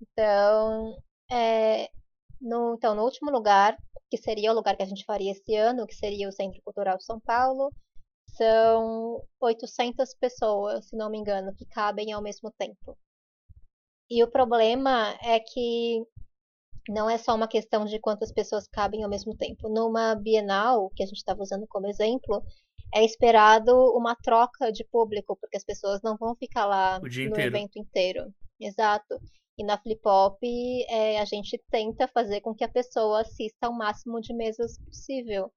[0.00, 0.96] Então,
[1.30, 1.88] é,
[2.40, 3.76] no, então, no último lugar,
[4.10, 6.96] que seria o lugar que a gente faria esse ano, que seria o Centro Cultural
[6.96, 7.70] de São Paulo,
[8.36, 12.96] são 800 pessoas, se não me engano, que cabem ao mesmo tempo.
[14.10, 16.02] E o problema é que
[16.88, 19.68] não é só uma questão de quantas pessoas cabem ao mesmo tempo.
[19.68, 22.42] Numa Bienal, que a gente estava usando como exemplo,
[22.94, 27.40] é esperado uma troca de público, porque as pessoas não vão ficar lá no inteiro.
[27.40, 28.32] evento inteiro.
[28.58, 29.20] Exato.
[29.58, 30.38] E na Flip Hop,
[30.88, 35.52] é, a gente tenta fazer com que a pessoa assista ao máximo de mesas possível.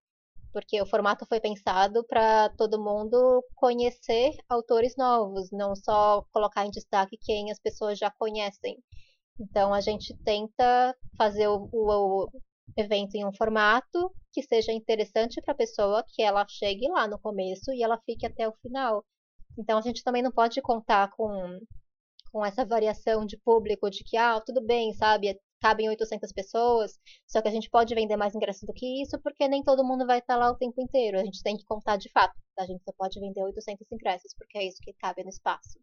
[0.54, 6.72] Porque o formato foi pensado para todo mundo conhecer autores novos, não só colocar em
[6.72, 8.78] destaque quem as pessoas já conhecem.
[9.40, 12.30] Então a gente tenta fazer o, o- o
[12.78, 17.20] evento em um formato que seja interessante para a pessoa, que ela chegue lá no
[17.20, 19.04] começo e ela fique até o final.
[19.58, 21.60] Então a gente também não pode contar com,
[22.32, 27.42] com essa variação de público de que, ah, tudo bem, sabe, cabem 800 pessoas, só
[27.42, 30.20] que a gente pode vender mais ingressos do que isso, porque nem todo mundo vai
[30.20, 31.20] estar lá o tempo inteiro.
[31.20, 32.34] A gente tem que contar de fato.
[32.58, 35.80] A gente só pode vender 800 ingressos, porque é isso que cabe no espaço.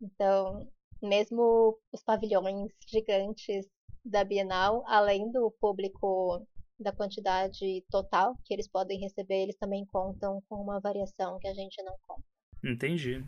[0.00, 0.66] Então,
[1.02, 3.66] mesmo os pavilhões gigantes
[4.04, 6.46] da Bienal, além do público
[6.80, 11.54] da quantidade total que eles podem receber, eles também contam com uma variação que a
[11.54, 12.22] gente não conta.
[12.64, 13.24] Entendi.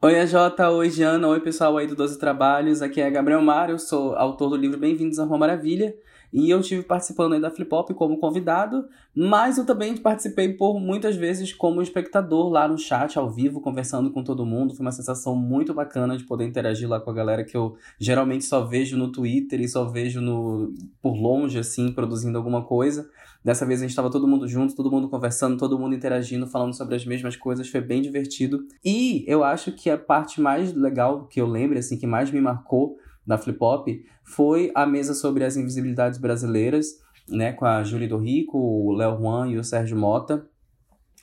[0.00, 2.82] Oi, AJ, oi, Giana, oi, pessoal aí do 12 Trabalhos.
[2.82, 5.92] Aqui é Gabriel eu sou autor do livro Bem-vindos à Rua Maravilha.
[6.32, 10.78] E eu tive participando aí da Flip Hop como convidado, mas eu também participei por
[10.78, 14.74] muitas vezes como espectador lá no chat, ao vivo, conversando com todo mundo.
[14.74, 18.44] Foi uma sensação muito bacana de poder interagir lá com a galera que eu geralmente
[18.44, 23.08] só vejo no Twitter e só vejo no por longe, assim, produzindo alguma coisa.
[23.42, 26.74] Dessa vez a gente estava todo mundo junto, todo mundo conversando, todo mundo interagindo, falando
[26.74, 28.66] sobre as mesmas coisas, foi bem divertido.
[28.84, 32.40] E eu acho que a parte mais legal que eu lembro, assim, que mais me
[32.40, 33.86] marcou da Flip Hop
[34.24, 36.86] foi a mesa sobre as invisibilidades brasileiras,
[37.28, 40.48] né, com a Júlia do Rico, o Léo Juan e o Sérgio Mota.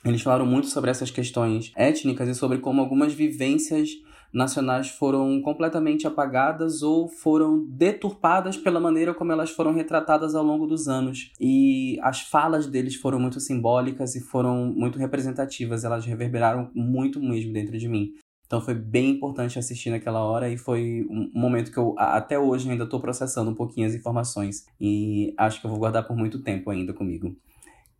[0.04, 3.90] Eles falaram muito sobre essas questões étnicas e sobre como algumas vivências
[4.32, 10.66] nacionais foram completamente apagadas ou foram deturpadas pela maneira como elas foram retratadas ao longo
[10.66, 11.32] dos anos.
[11.40, 17.52] E as falas deles foram muito simbólicas e foram muito representativas, elas reverberaram muito mesmo
[17.52, 18.12] dentro de mim.
[18.46, 22.70] Então foi bem importante assistir naquela hora e foi um momento que eu até hoje
[22.70, 26.40] ainda estou processando um pouquinho as informações e acho que eu vou guardar por muito
[26.40, 27.36] tempo ainda comigo.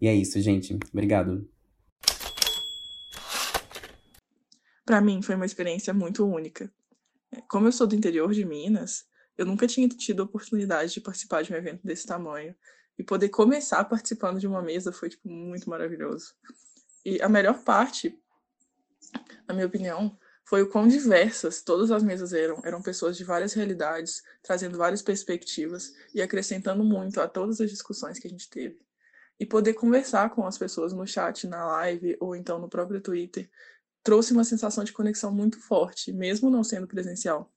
[0.00, 0.78] E é isso, gente.
[0.92, 1.48] Obrigado.
[4.84, 6.72] Para mim foi uma experiência muito única.
[7.32, 9.04] É, como eu sou do interior de Minas,
[9.36, 12.54] eu nunca tinha tido a oportunidade de participar de um evento desse tamanho
[12.96, 16.34] e poder começar participando de uma mesa foi tipo muito maravilhoso.
[17.04, 18.16] E a melhor parte,
[19.48, 22.62] na minha opinião, foi o quão diversas todas as mesas eram.
[22.64, 28.18] Eram pessoas de várias realidades, trazendo várias perspectivas e acrescentando muito a todas as discussões
[28.20, 28.80] que a gente teve.
[29.40, 33.50] E poder conversar com as pessoas no chat, na live ou então no próprio Twitter
[34.04, 37.52] trouxe uma sensação de conexão muito forte, mesmo não sendo presencial.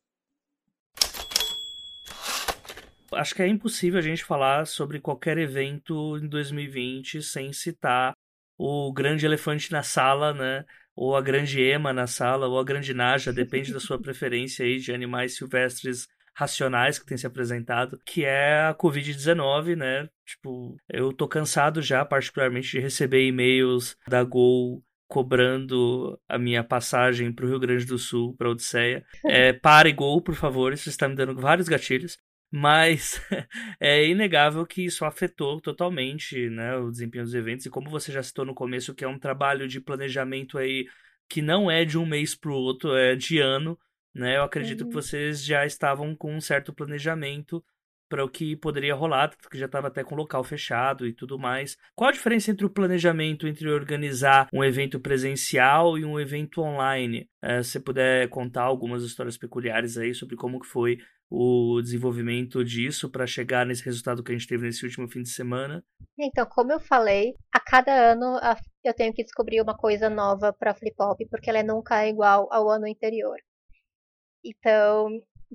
[3.11, 8.13] Acho que é impossível a gente falar sobre qualquer evento em 2020 sem citar
[8.57, 10.65] o grande elefante na sala, né?
[11.01, 14.79] Ou a grande ema na sala, ou a grande naja, depende da sua preferência aí
[14.79, 20.09] de animais silvestres racionais que tem se apresentado, que é a Covid-19, né?
[20.25, 27.31] Tipo, eu tô cansado já, particularmente, de receber e-mails da Gol cobrando a minha passagem
[27.31, 29.05] para o Rio Grande do Sul, para Odisseia.
[29.25, 32.17] É, pare Gol, por favor, isso está me dando vários gatilhos.
[32.51, 33.21] Mas
[33.79, 37.65] é inegável que isso afetou totalmente né, o desempenho dos eventos.
[37.65, 40.87] E como você já citou no começo, que é um trabalho de planejamento aí
[41.29, 43.77] que não é de um mês para o outro, é de ano.
[44.13, 44.37] Né?
[44.37, 44.87] Eu acredito uhum.
[44.87, 47.63] que vocês já estavam com um certo planejamento
[48.09, 51.37] para o que poderia rolar, que já estava até com o local fechado e tudo
[51.37, 51.77] mais.
[51.93, 57.29] Qual a diferença entre o planejamento entre organizar um evento presencial e um evento online?
[57.39, 60.97] É, se você puder contar algumas histórias peculiares aí sobre como que foi
[61.29, 65.29] o desenvolvimento disso para chegar nesse resultado que a gente teve nesse último fim de
[65.29, 65.83] semana?
[66.17, 68.39] Então, como eu falei, a cada ano
[68.83, 72.51] eu tenho que descobrir uma coisa nova para Flip Hop, porque ela nunca é igual
[72.51, 73.37] ao ano anterior.
[74.43, 75.07] Então,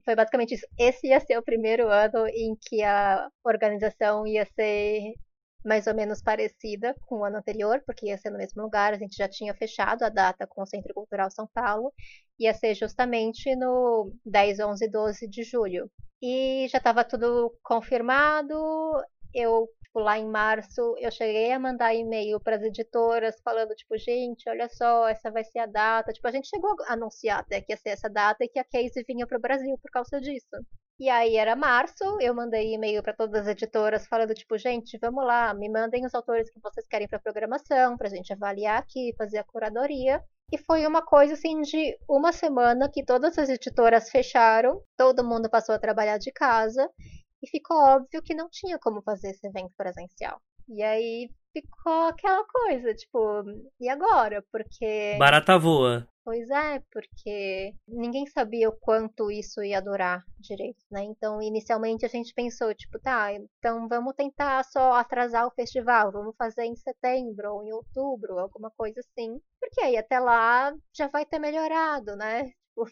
[0.05, 0.67] foi basicamente isso.
[0.79, 5.15] Esse ia ser o primeiro ano em que a organização ia ser
[5.65, 8.99] mais ou menos parecida com o ano anterior, porque ia ser no mesmo lugar, a
[8.99, 11.93] gente já tinha fechado a data com o Centro Cultural São Paulo,
[12.39, 15.91] ia ser justamente no 10, 11 e 12 de julho.
[16.23, 18.55] E já estava tudo confirmado,
[19.35, 23.97] eu tipo, lá em março, eu cheguei a mandar e-mail para as editoras falando, tipo,
[23.97, 26.13] gente, olha só, essa vai ser a data.
[26.13, 28.65] Tipo, a gente chegou a anunciar até que ia ser essa data e que a
[28.65, 30.49] Case vinha para o Brasil por causa disso.
[31.05, 35.23] E aí era março, eu mandei e-mail para todas as editoras falando, tipo, gente, vamos
[35.23, 39.15] lá, me mandem os autores que vocês querem para programação, para a gente avaliar aqui,
[39.19, 40.25] fazer a curadoria.
[40.51, 45.51] E foi uma coisa assim de uma semana que todas as editoras fecharam, todo mundo
[45.51, 46.91] passou a trabalhar de casa
[47.43, 50.41] e ficou óbvio que não tinha como fazer esse evento presencial.
[50.67, 53.45] E aí ficou aquela coisa, tipo,
[53.81, 54.45] e agora?
[54.51, 55.17] Porque.
[55.19, 56.07] Barata voa.
[56.25, 61.03] Pois é, porque ninguém sabia o quanto isso ia durar direito, né?
[61.05, 66.35] Então, inicialmente a gente pensou, tipo, tá, então vamos tentar só atrasar o festival, vamos
[66.39, 69.39] fazer em setembro ou em outubro, alguma coisa assim.
[69.61, 72.51] Porque aí até lá já vai ter melhorado, né?
[72.75, 72.89] Tipo,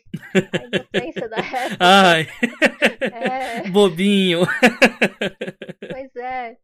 [0.53, 1.77] a inocência da época.
[1.81, 2.27] Ai,
[3.65, 3.69] é...
[3.73, 4.41] bobinho.
[5.91, 6.57] Pois é.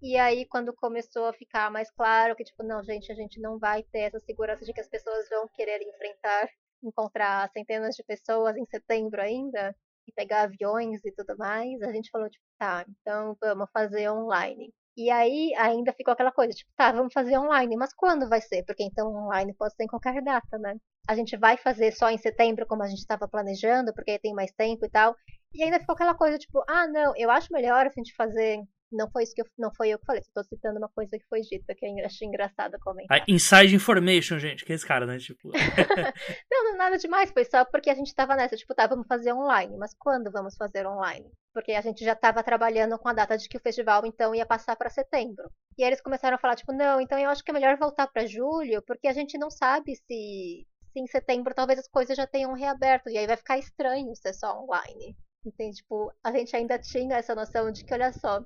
[0.00, 3.58] E aí, quando começou a ficar mais claro que, tipo, não, gente, a gente não
[3.58, 6.48] vai ter essa segurança de que as pessoas vão querer enfrentar,
[6.82, 9.74] encontrar centenas de pessoas em setembro ainda,
[10.08, 14.72] e pegar aviões e tudo mais, a gente falou, tipo, tá, então vamos fazer online.
[14.96, 18.64] E aí ainda ficou aquela coisa, tipo, tá, vamos fazer online, mas quando vai ser?
[18.64, 20.76] Porque então online pode ser em qualquer data, né?
[21.08, 24.50] A gente vai fazer só em setembro, como a gente estava planejando, porque tem mais
[24.52, 25.14] tempo e tal.
[25.54, 28.60] E ainda ficou aquela coisa, tipo, ah, não, eu acho melhor a gente fazer
[28.90, 31.26] Não foi isso que eu, não foi eu que falei, estou citando uma coisa que
[31.28, 33.22] foi dita, que eu achei engraçado comentar.
[33.28, 35.18] Inside information, gente, que é esse cara, né?
[35.18, 35.50] Tipo...
[36.50, 39.32] não, não, nada demais, foi só porque a gente tava nessa, tipo, tá, vamos fazer
[39.32, 41.30] online, mas quando vamos fazer online?
[41.52, 44.46] Porque a gente já tava trabalhando com a data de que o festival, então, ia
[44.46, 45.50] passar para setembro.
[45.76, 48.06] E aí eles começaram a falar, tipo, não, então eu acho que é melhor voltar
[48.06, 52.26] para julho, porque a gente não sabe se, se em setembro talvez as coisas já
[52.26, 55.14] tenham reaberto, e aí vai ficar estranho ser só online.
[55.44, 55.76] Entende?
[55.76, 58.44] Tipo, a gente ainda tinha essa noção de que, olha só,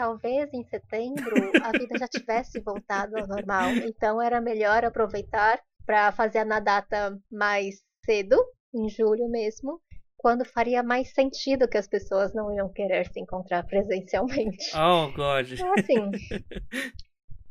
[0.00, 3.68] talvez em setembro a vida já tivesse voltado ao normal.
[3.84, 8.42] Então era melhor aproveitar para fazer na data mais cedo,
[8.74, 9.78] em julho mesmo,
[10.16, 14.70] quando faria mais sentido que as pessoas não iam querer se encontrar presencialmente.
[14.74, 15.52] Oh, God.
[15.52, 16.10] Então, assim,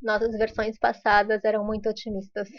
[0.02, 2.50] nossas versões passadas eram muito otimistas.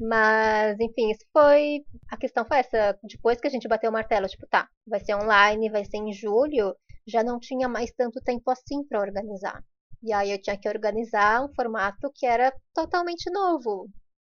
[0.00, 1.82] Mas, enfim, isso foi.
[2.10, 2.98] A questão foi essa.
[3.02, 6.12] Depois que a gente bateu o martelo, tipo, tá, vai ser online, vai ser em
[6.12, 6.76] julho,
[7.06, 9.64] já não tinha mais tanto tempo assim para organizar.
[10.02, 13.88] E aí eu tinha que organizar um formato que era totalmente novo.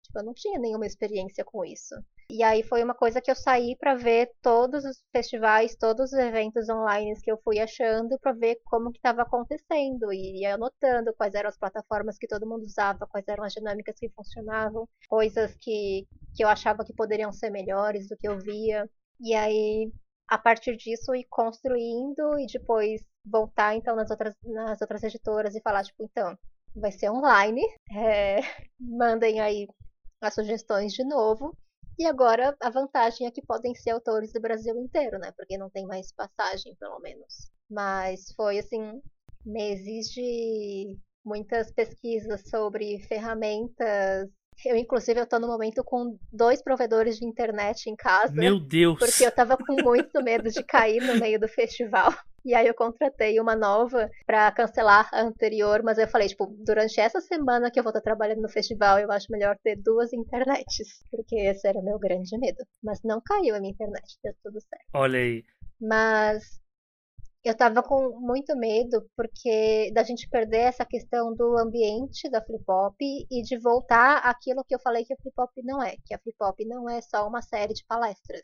[0.03, 1.95] Tipo, eu não tinha nenhuma experiência com isso.
[2.30, 6.18] E aí foi uma coisa que eu saí para ver todos os festivais, todos os
[6.18, 11.13] eventos online que eu fui achando para ver como que estava acontecendo e ia anotando
[11.16, 15.55] quais eram as plataformas que todo mundo usava, quais eram as dinâmicas que funcionavam, coisas
[15.55, 18.89] que, que eu achava que poderiam ser melhores do que eu via.
[19.20, 19.91] E aí,
[20.28, 25.61] a partir disso, ir construindo e depois voltar então nas outras, nas outras editoras e
[25.61, 26.38] falar, tipo, então,
[26.76, 27.61] vai ser online,
[27.95, 28.39] é,
[28.80, 29.67] mandem aí
[30.21, 31.55] as sugestões de novo.
[31.97, 35.32] E agora a vantagem é que podem ser autores do Brasil inteiro, né?
[35.38, 37.49] Porque não tem mais passagem, pelo menos.
[37.69, 39.01] Mas foi assim,
[39.45, 44.30] meses de muitas pesquisas sobre ferramentas.
[44.64, 48.34] Eu, inclusive, eu tô no momento com dois provedores de internet em casa.
[48.34, 48.97] Meu Deus!
[48.97, 52.14] Porque eu tava com muito medo de cair no meio do festival.
[52.45, 56.99] E aí eu contratei uma nova para cancelar a anterior, mas eu falei, tipo, durante
[56.99, 61.03] essa semana que eu vou estar trabalhando no festival, eu acho melhor ter duas internets,
[61.10, 62.64] porque esse era o meu grande medo.
[62.84, 64.86] Mas não caiu a minha internet, deu tudo certo.
[64.93, 65.43] Olha aí.
[65.82, 66.62] Mas
[67.50, 72.64] eu tava com muito medo porque da gente perder essa questão do ambiente da flip
[72.68, 76.14] hop e de voltar aquilo que eu falei que a flip hop não é, que
[76.14, 78.41] a flip hop não é só uma série de palestras.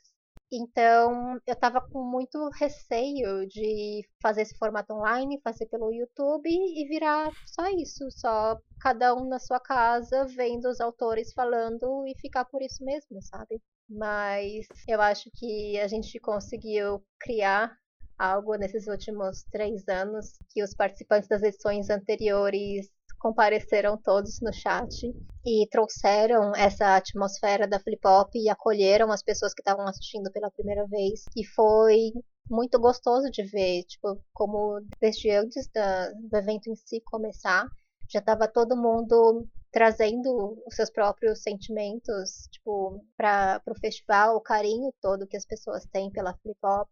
[0.54, 6.86] Então, eu estava com muito receio de fazer esse formato online, fazer pelo YouTube e
[6.90, 12.44] virar só isso, só cada um na sua casa, vendo os autores falando e ficar
[12.46, 13.62] por isso mesmo, sabe?
[13.90, 17.74] Mas eu acho que a gente conseguiu criar
[18.22, 22.88] algo nesses últimos três anos que os participantes das edições anteriores
[23.20, 25.12] compareceram todos no chat
[25.46, 30.52] e trouxeram essa atmosfera da flip hop e acolheram as pessoas que estavam assistindo pela
[30.52, 31.30] primeira vez.
[31.36, 32.12] E foi
[32.50, 37.68] muito gostoso de ver, tipo, como desde antes da, do evento em si começar,
[38.10, 44.94] já estava todo mundo trazendo os seus próprios sentimentos, tipo, para o festival, o carinho
[45.02, 46.90] todo que as pessoas têm pela flip hop.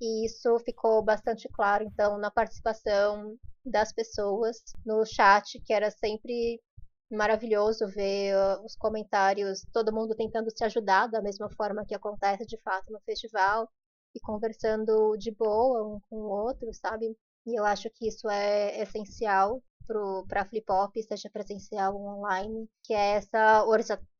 [0.00, 6.60] E isso ficou bastante claro, então, na participação das pessoas no chat, que era sempre
[7.10, 12.46] maravilhoso ver uh, os comentários, todo mundo tentando se ajudar da mesma forma que acontece
[12.46, 13.68] de fato no festival
[14.14, 17.16] e conversando de boa um com o outro, sabe?
[17.46, 19.62] E eu acho que isso é essencial
[20.28, 23.64] para flip hop, seja presencial ou online, que é essa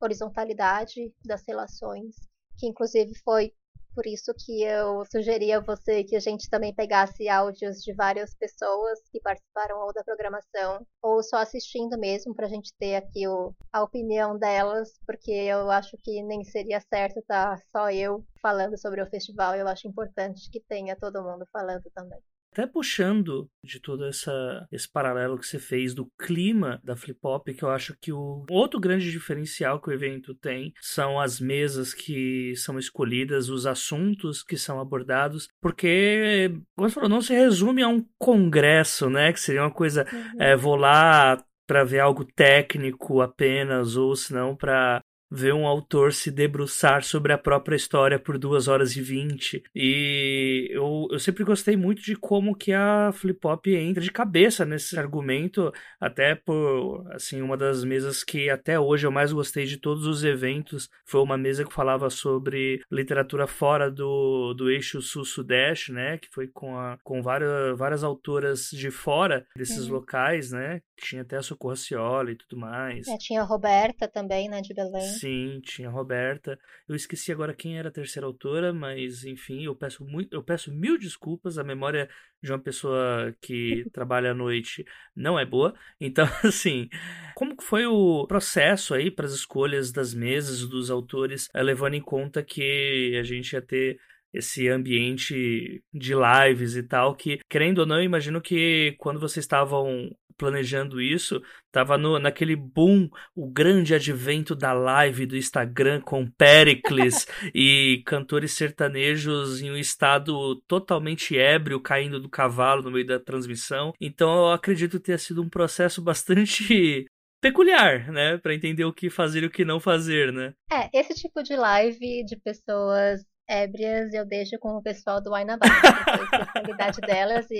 [0.01, 2.15] horizontalidade das relações,
[2.57, 3.53] que inclusive foi
[3.93, 8.33] por isso que eu sugeri a você que a gente também pegasse áudios de várias
[8.35, 13.27] pessoas que participaram ou da programação, ou só assistindo mesmo, para a gente ter aqui
[13.27, 18.23] o, a opinião delas, porque eu acho que nem seria certo estar tá só eu
[18.41, 22.19] falando sobre o festival, eu acho importante que tenha todo mundo falando também.
[22.51, 27.47] Até puxando de todo essa, esse paralelo que você fez do clima da Flip Hop,
[27.47, 31.93] que eu acho que o outro grande diferencial que o evento tem são as mesas
[31.93, 37.83] que são escolhidas, os assuntos que são abordados, porque, como você falou, não se resume
[37.83, 39.31] a um congresso, né?
[39.31, 40.41] Que seria uma coisa, uhum.
[40.41, 46.11] é, vou lá para ver algo técnico apenas, ou se não para ver um autor
[46.11, 49.63] se debruçar sobre a própria história por duas horas e vinte.
[49.73, 54.65] E eu, eu sempre gostei muito de como que a Flip Hop entra de cabeça
[54.65, 59.77] nesse argumento, até por, assim, uma das mesas que até hoje eu mais gostei de
[59.77, 65.91] todos os eventos foi uma mesa que falava sobre literatura fora do, do eixo sul-sudeste,
[65.91, 69.93] né, que foi com, a, com várias, várias autoras de fora desses uhum.
[69.93, 73.07] locais, né, tinha até a Socorro Cioli e tudo mais.
[73.07, 75.01] É, tinha a Roberta também, né, de Belém.
[75.21, 76.57] Sim, tinha a Roberta.
[76.87, 80.73] Eu esqueci agora quem era a terceira autora, mas enfim, eu peço muito, eu peço
[80.73, 81.59] mil desculpas.
[81.59, 82.09] A memória
[82.41, 84.83] de uma pessoa que trabalha à noite
[85.15, 85.75] não é boa.
[85.99, 86.89] Então, assim,
[87.35, 92.01] como foi o processo aí para as escolhas das mesas dos autores, eh, levando em
[92.01, 93.99] conta que a gente ia ter
[94.33, 99.43] esse ambiente de lives e tal, que, querendo ou não, eu imagino que quando vocês
[99.43, 100.09] estavam
[100.41, 101.39] planejando isso,
[101.71, 108.53] tava no, naquele boom, o grande advento da live do Instagram com Pericles e cantores
[108.53, 113.93] sertanejos em um estado totalmente ébrio, caindo do cavalo no meio da transmissão.
[114.01, 117.05] Então eu acredito ter sido um processo bastante
[117.39, 120.53] peculiar, né, para entender o que fazer e o que não fazer, né?
[120.71, 125.51] É, esse tipo de live de pessoas ébrias eu deixo com o pessoal do Wine
[125.51, 127.59] About, a especialidade delas e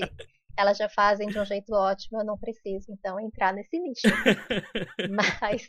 [0.58, 4.08] elas já fazem de um jeito ótimo, eu não preciso então entrar nesse nicho.
[5.10, 5.68] Mas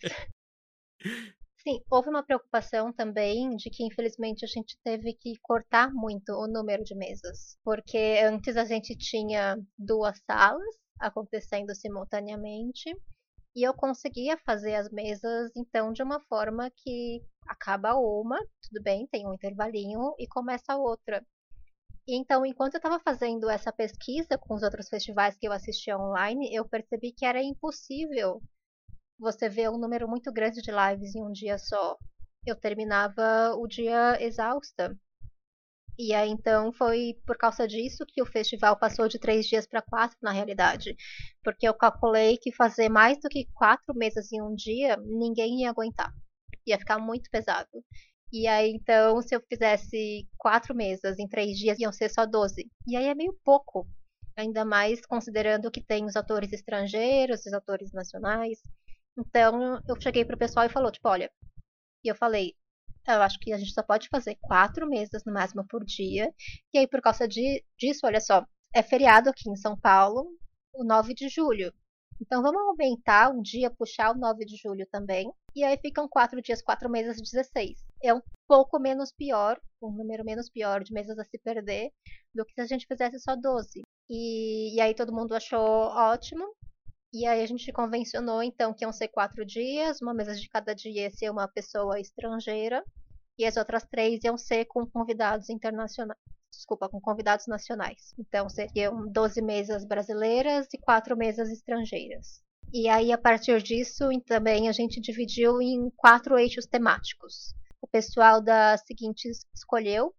[1.63, 6.47] sim, houve uma preocupação também de que infelizmente a gente teve que cortar muito o
[6.47, 12.95] número de mesas, porque antes a gente tinha duas salas acontecendo simultaneamente
[13.55, 19.07] e eu conseguia fazer as mesas então de uma forma que acaba uma, tudo bem,
[19.07, 21.25] tem um intervalinho e começa a outra.
[22.07, 26.53] Então, enquanto eu estava fazendo essa pesquisa com os outros festivais que eu assistia online,
[26.53, 28.43] eu percebi que era impossível
[29.19, 31.97] você ver um número muito grande de lives em um dia só.
[32.45, 34.99] Eu terminava o dia exausta.
[35.99, 39.83] E aí então foi por causa disso que o festival passou de três dias para
[39.83, 40.97] quatro na realidade.
[41.45, 45.71] Porque eu calculei que fazer mais do que quatro mesas em um dia, ninguém ia
[45.71, 46.13] aguentar.
[46.67, 47.69] Ia ficar muito pesado.
[48.33, 52.71] E aí, então, se eu fizesse quatro mesas em três dias, iam ser só doze.
[52.87, 53.87] E aí é meio pouco.
[54.37, 58.59] Ainda mais considerando que tem os atores estrangeiros, os atores nacionais.
[59.19, 61.31] Então, eu cheguei pro pessoal e falou, tipo, olha.
[62.05, 62.55] E eu falei,
[63.07, 66.33] eu acho que a gente só pode fazer quatro mesas no máximo por dia.
[66.73, 70.27] E aí, por causa de, disso, olha só, é feriado aqui em São Paulo,
[70.73, 71.73] o 9 de julho.
[72.21, 75.31] Então vamos aumentar um dia, puxar o 9 de julho também.
[75.55, 77.79] E aí ficam quatro dias, quatro meses, 16.
[78.03, 81.91] É um pouco menos pior, um número menos pior de mesas a se perder,
[82.35, 83.83] do que se a gente fizesse só 12.
[84.11, 86.45] E, e aí todo mundo achou ótimo.
[87.13, 90.75] E aí a gente convencionou então que iam ser quatro dias, uma mesa de cada
[90.75, 92.83] dia ia ser uma pessoa estrangeira,
[93.39, 96.19] e as outras três iam ser com convidados internacionais
[96.53, 98.15] desculpa, com convidados nacionais.
[98.19, 102.43] Então seriam 12 mesas brasileiras e 4 mesas estrangeiras.
[102.75, 107.55] E aí, a partir disso, também a gente dividiu em quatro eixos temáticos.
[107.83, 110.15] O pessoal da seguintes escolheu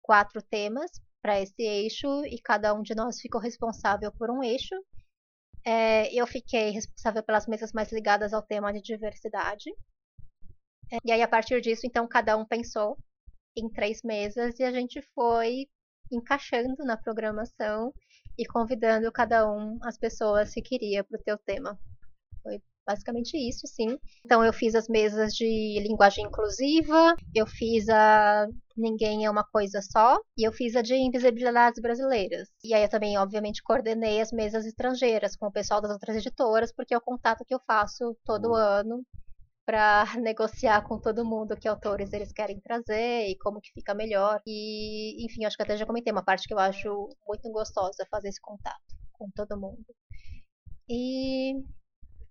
[0.00, 4.76] quatro temas para esse eixo e cada um de nós ficou responsável por um eixo.
[5.66, 9.68] É, eu fiquei responsável pelas mesas mais ligadas ao tema de diversidade.
[10.92, 12.96] É, e aí, a partir disso, então, cada um pensou
[13.56, 15.66] em três mesas e a gente foi
[16.12, 17.92] encaixando na programação
[18.38, 21.76] e convidando cada um as pessoas que queria para o teu tema.
[22.42, 23.98] Foi basicamente isso, sim.
[24.24, 28.46] Então eu fiz as mesas de linguagem inclusiva, eu fiz a
[28.78, 32.48] Ninguém é uma coisa só, e eu fiz a de invisibilidades brasileiras.
[32.62, 36.72] E aí eu também, obviamente, coordenei as mesas estrangeiras com o pessoal das outras editoras,
[36.72, 39.04] porque é o contato que eu faço todo ano
[39.66, 44.40] para negociar com todo mundo que autores eles querem trazer e como que fica melhor.
[44.46, 48.28] E, enfim, acho que até já comentei uma parte que eu acho muito gostosa fazer
[48.28, 48.78] esse contato
[49.12, 49.84] com todo mundo.
[50.88, 51.54] E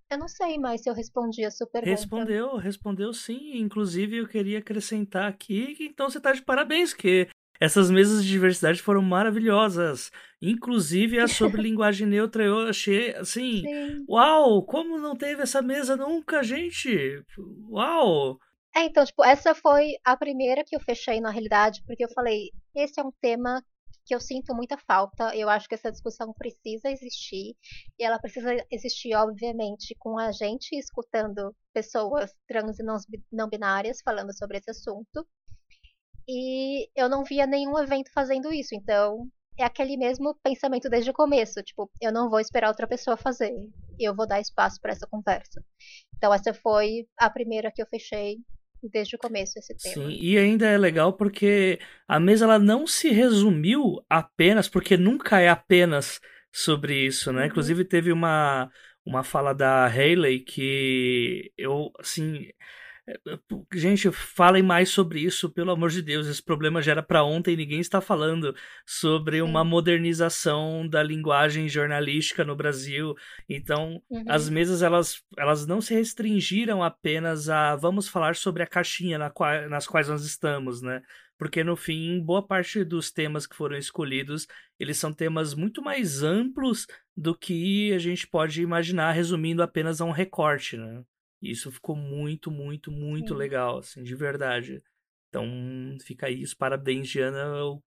[0.09, 1.91] eu não sei mais se eu respondi a sua pergunta.
[1.91, 3.57] Respondeu, respondeu sim.
[3.57, 7.27] Inclusive, eu queria acrescentar aqui que então você está de parabéns, que
[7.59, 10.11] essas mesas de diversidade foram maravilhosas.
[10.41, 14.05] Inclusive a sobre linguagem neutra, eu achei assim, Sim.
[14.07, 17.23] uau, como não teve essa mesa nunca, gente?
[17.69, 18.37] Uau!
[18.75, 22.51] É, então, tipo, essa foi a primeira que eu fechei na realidade, porque eu falei,
[22.75, 23.63] esse é um tema
[24.07, 25.35] que eu sinto muita falta.
[25.35, 27.55] Eu acho que essa discussão precisa existir.
[27.99, 32.83] E ela precisa existir, obviamente, com a gente escutando pessoas trans e
[33.31, 35.27] não binárias falando sobre esse assunto.
[36.27, 38.73] E eu não via nenhum evento fazendo isso.
[38.73, 39.27] Então,
[39.59, 41.61] é aquele mesmo pensamento desde o começo.
[41.61, 43.53] Tipo, eu não vou esperar outra pessoa fazer.
[43.99, 45.61] Eu vou dar espaço para essa conversa.
[46.15, 48.37] Então, essa foi a primeira que eu fechei
[48.83, 50.09] desde o começo esse tema.
[50.09, 55.39] Sim, e ainda é legal porque a mesa ela não se resumiu apenas, porque nunca
[55.39, 56.19] é apenas
[56.51, 57.41] sobre isso, né?
[57.41, 57.47] Uhum.
[57.47, 58.71] Inclusive teve uma,
[59.05, 62.47] uma fala da Hayley que eu, assim,
[63.73, 66.27] Gente, falem mais sobre isso, pelo amor de Deus.
[66.27, 67.55] Esse problema já era para ontem.
[67.55, 68.53] Ninguém está falando
[68.85, 73.15] sobre uma modernização da linguagem jornalística no Brasil.
[73.47, 74.25] Então, uhum.
[74.27, 79.29] as mesas elas, elas não se restringiram apenas a vamos falar sobre a caixinha na
[79.29, 81.01] qual, nas quais nós estamos, né?
[81.37, 84.47] Porque no fim, boa parte dos temas que foram escolhidos,
[84.79, 90.05] eles são temas muito mais amplos do que a gente pode imaginar, resumindo apenas a
[90.05, 91.03] um recorte, né?
[91.41, 93.39] E isso ficou muito, muito, muito Sim.
[93.39, 94.81] legal, assim, de verdade.
[95.29, 95.45] Então,
[96.01, 97.37] fica aí os parabéns, Diana.
[97.37, 97.83] Eu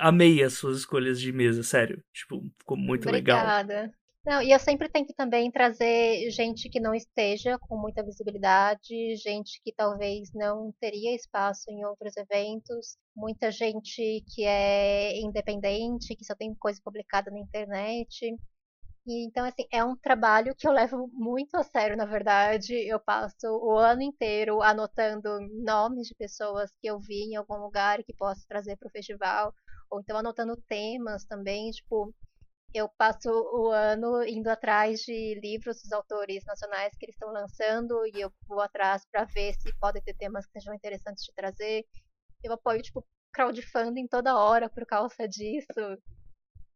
[0.00, 2.02] amei as suas escolhas de mesa, sério.
[2.12, 3.42] Tipo, ficou muito Obrigada.
[3.42, 3.60] legal.
[3.60, 4.00] Obrigada.
[4.22, 9.58] Não, e eu sempre tento também trazer gente que não esteja com muita visibilidade, gente
[9.64, 16.34] que talvez não teria espaço em outros eventos, muita gente que é independente, que só
[16.34, 18.36] tem coisa publicada na internet.
[19.06, 22.74] Então, assim, é um trabalho que eu levo muito a sério, na verdade.
[22.74, 25.28] Eu passo o ano inteiro anotando
[25.64, 28.90] nomes de pessoas que eu vi em algum lugar e que posso trazer para o
[28.90, 29.54] festival,
[29.90, 32.14] ou então anotando temas também, tipo,
[32.74, 38.06] eu passo o ano indo atrás de livros dos autores nacionais que eles estão lançando
[38.06, 41.86] e eu vou atrás para ver se podem ter temas que sejam interessantes de trazer.
[42.44, 45.68] Eu apoio, tipo, crowdfunding toda hora por causa disso.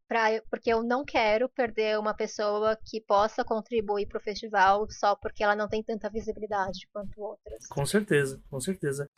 [0.07, 5.15] Pra, porque eu não quero perder uma pessoa que possa contribuir para o festival só
[5.15, 7.65] porque ela não tem tanta visibilidade quanto outras.
[7.67, 9.09] Com certeza, com certeza.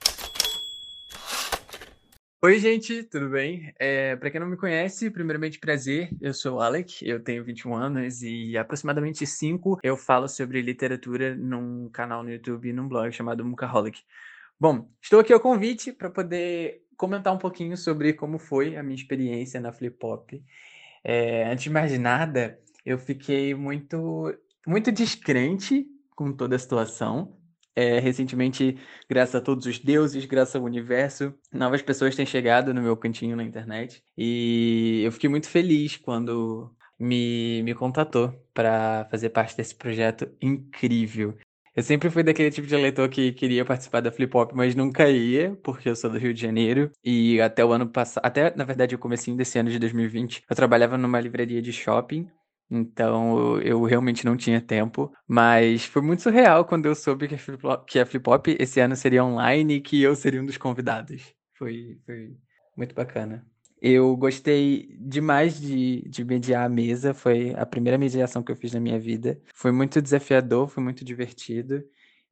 [2.42, 3.74] Oi, gente, tudo bem?
[3.80, 7.74] É, para quem não me conhece, primeiramente prazer, eu sou o Alec, eu tenho 21
[7.74, 13.12] anos e aproximadamente 5 eu falo sobre literatura num canal no YouTube e num blog
[13.12, 14.04] chamado Mukaholic.
[14.60, 18.96] Bom, estou aqui ao convite para poder comentar um pouquinho sobre como foi a minha
[18.96, 20.44] experiência na Flip Pop.
[21.04, 24.34] É, antes de mais nada, eu fiquei muito,
[24.66, 25.86] muito descrente
[26.16, 27.38] com toda a situação,
[27.78, 28.76] é, recentemente,
[29.08, 33.36] graças a todos os deuses, graças ao universo, novas pessoas têm chegado no meu cantinho
[33.36, 34.04] na internet.
[34.18, 41.38] E eu fiquei muito feliz quando me, me contatou para fazer parte desse projeto incrível.
[41.78, 45.08] Eu sempre fui daquele tipo de leitor que queria participar da Flip Hop, mas nunca
[45.10, 46.92] ia, porque eu sou do Rio de Janeiro.
[47.04, 50.56] E até o ano passado, até na verdade o comecinho desse ano de 2020, eu
[50.56, 52.28] trabalhava numa livraria de shopping
[52.70, 58.06] então eu realmente não tinha tempo, mas foi muito surreal quando eu soube que a
[58.06, 61.34] Flip Hop, esse ano seria online e que eu seria um dos convidados.
[61.58, 62.36] Foi, foi
[62.76, 63.46] muito bacana.
[63.82, 68.74] Eu gostei demais de, de mediar a mesa, foi a primeira mediação que eu fiz
[68.74, 69.40] na minha vida.
[69.54, 71.84] Foi muito desafiador, foi muito divertido.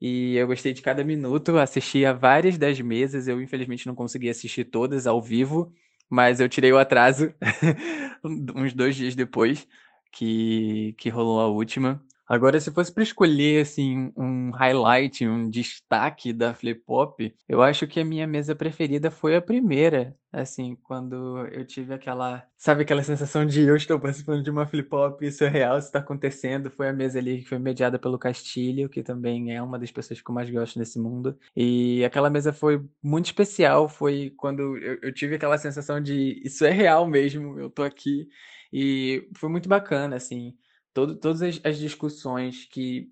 [0.02, 3.28] E eu gostei de cada minuto, assisti a várias das mesas.
[3.28, 5.72] Eu, infelizmente, não consegui assistir todas ao vivo,
[6.10, 7.34] mas eu tirei o atraso
[8.24, 9.68] uns dois dias depois
[10.12, 12.04] que, que rolou a última.
[12.28, 17.86] Agora, se fosse para escolher assim um highlight, um destaque da Flip Pop, eu acho
[17.88, 20.16] que a minha mesa preferida foi a primeira.
[20.32, 24.90] Assim, quando eu tive aquela, sabe aquela sensação de eu estou participando de uma Flip
[24.90, 26.70] Pop, isso é real, isso está acontecendo.
[26.70, 30.20] Foi a mesa ali que foi mediada pelo Castilho, que também é uma das pessoas
[30.20, 31.38] que eu mais gosto nesse mundo.
[31.56, 33.88] E aquela mesa foi muito especial.
[33.88, 38.28] Foi quando eu, eu tive aquela sensação de isso é real mesmo, eu tô aqui.
[38.74, 40.54] E foi muito bacana, assim,
[40.96, 43.12] todo, todas as, as discussões que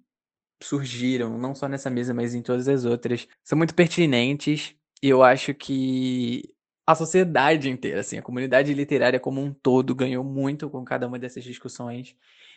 [0.64, 4.76] surgiram, não só nessa mesa, mas em todas as outras, são muito pertinentes.
[5.04, 6.44] E eu acho que
[6.88, 11.20] a sociedade inteira, assim, a comunidade literária como um todo ganhou muito com cada uma
[11.20, 12.16] dessas discussões.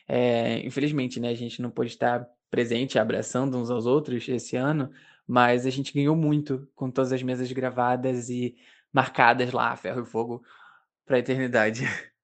[0.09, 4.91] É, infelizmente, né, a gente não pôde estar presente, abraçando uns aos outros esse ano,
[5.27, 8.57] mas a gente ganhou muito com todas as mesas gravadas e
[8.93, 10.43] marcadas lá, ferro e fogo,
[11.05, 11.85] para a eternidade.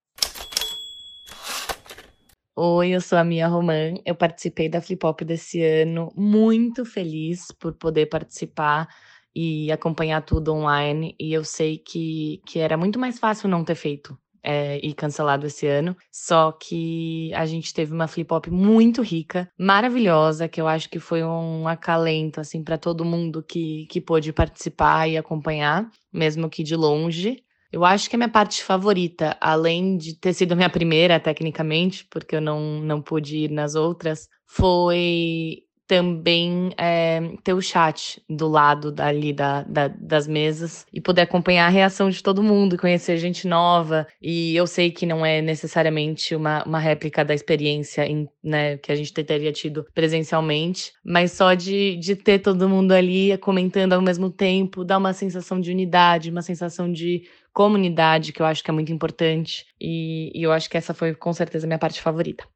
[2.55, 3.94] Oi, eu sou a Mia Roman.
[4.05, 8.88] Eu participei da Flip Hop desse ano, muito feliz por poder participar
[9.34, 11.16] e acompanhar tudo online.
[11.18, 15.46] E eu sei que, que era muito mais fácil não ter feito é, e cancelado
[15.46, 15.96] esse ano.
[16.11, 20.98] Só que a gente teve uma Flip Hop muito rica, maravilhosa, que eu acho que
[20.98, 26.62] foi um acalento assim para todo mundo que, que pôde participar e acompanhar, mesmo que
[26.62, 27.42] de longe.
[27.73, 32.37] Eu acho que a minha parte favorita, além de ter sido minha primeira, tecnicamente, porque
[32.37, 35.62] eu não, não pude ir nas outras, foi
[35.93, 41.66] também é, ter o chat do lado dali da, da, das mesas e poder acompanhar
[41.66, 44.07] a reação de todo mundo, conhecer gente nova.
[44.22, 48.90] E eu sei que não é necessariamente uma, uma réplica da experiência em, né, que
[48.90, 54.01] a gente teria tido presencialmente, mas só de, de ter todo mundo ali comentando ao
[54.01, 58.70] mesmo tempo dá uma sensação de unidade, uma sensação de comunidade que eu acho que
[58.70, 59.66] é muito importante.
[59.78, 62.47] E, e eu acho que essa foi com certeza minha parte favorita.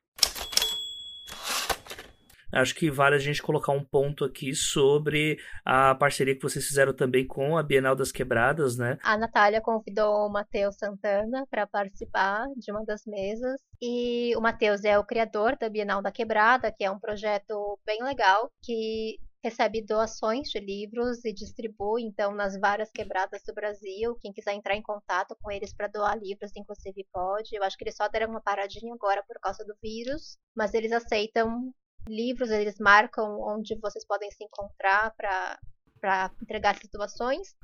[2.53, 6.93] Acho que vale a gente colocar um ponto aqui sobre a parceria que vocês fizeram
[6.93, 8.99] também com a Bienal das Quebradas, né?
[9.03, 13.61] A Natália convidou o Matheus Santana para participar de uma das mesas.
[13.81, 18.03] E o Matheus é o criador da Bienal da Quebrada, que é um projeto bem
[18.03, 24.17] legal que recebe doações de livros e distribui então nas várias quebradas do Brasil.
[24.21, 27.55] Quem quiser entrar em contato com eles para doar livros, inclusive pode.
[27.55, 30.91] Eu acho que eles só deram uma paradinha agora por causa do vírus, mas eles
[30.91, 31.73] aceitam
[32.09, 37.55] livros, eles marcam onde vocês podem se encontrar para entregar essas doações.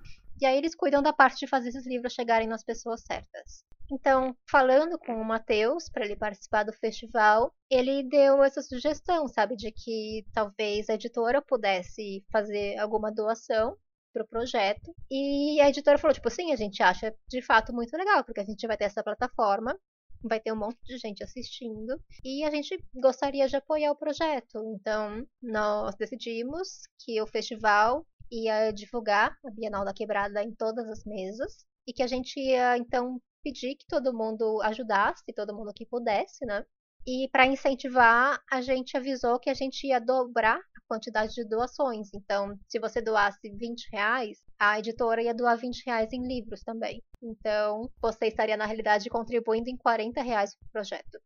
[0.40, 3.64] E aí eles cuidam da parte de fazer esses livros chegarem nas pessoas certas.
[3.90, 9.54] Então, falando com o Matheus para ele participar do festival, ele deu essa sugestão, sabe,
[9.54, 13.76] de que talvez a editora pudesse fazer alguma doação
[14.12, 14.94] pro projeto.
[15.10, 18.44] E a editora falou, tipo, sim, a gente acha de fato muito legal, porque a
[18.44, 19.78] gente vai ter essa plataforma,
[20.22, 24.58] vai ter um monte de gente assistindo, e a gente gostaria de apoiar o projeto.
[24.74, 31.04] Então, nós decidimos que o festival ia divulgar a Bienal da Quebrada em todas as
[31.04, 35.84] mesas, e que a gente ia, então, pedir que todo mundo ajudasse, todo mundo que
[35.84, 36.64] pudesse, né?
[37.06, 42.08] E para incentivar, a gente avisou que a gente ia dobrar a quantidade de doações.
[42.14, 47.02] Então, se você doasse 20 reais, a editora ia doar 20 reais em livros também.
[47.20, 51.18] Então, você estaria, na realidade, contribuindo em 40 reais para o projeto.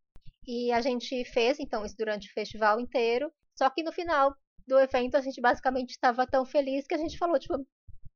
[0.46, 3.30] E a gente fez, então, isso durante o festival inteiro.
[3.54, 4.34] Só que no final
[4.66, 7.54] do evento, a gente basicamente estava tão feliz que a gente falou, tipo,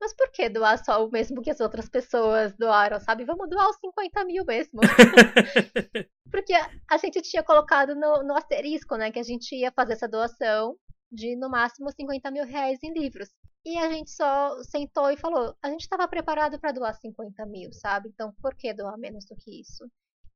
[0.01, 3.25] mas por que doar só o mesmo que as outras pessoas doaram, sabe?
[3.25, 4.81] Vamos doar os 50 mil mesmo.
[6.31, 6.55] Porque
[6.89, 9.11] a gente tinha colocado no, no asterisco, né?
[9.13, 10.77] Que a gente ia fazer essa doação
[11.13, 13.29] de no máximo 50 mil reais em livros.
[13.65, 17.71] E a gente só sentou e falou: a gente estava preparado para doar 50 mil,
[17.73, 18.09] sabe?
[18.09, 19.85] Então por que doar menos do que isso?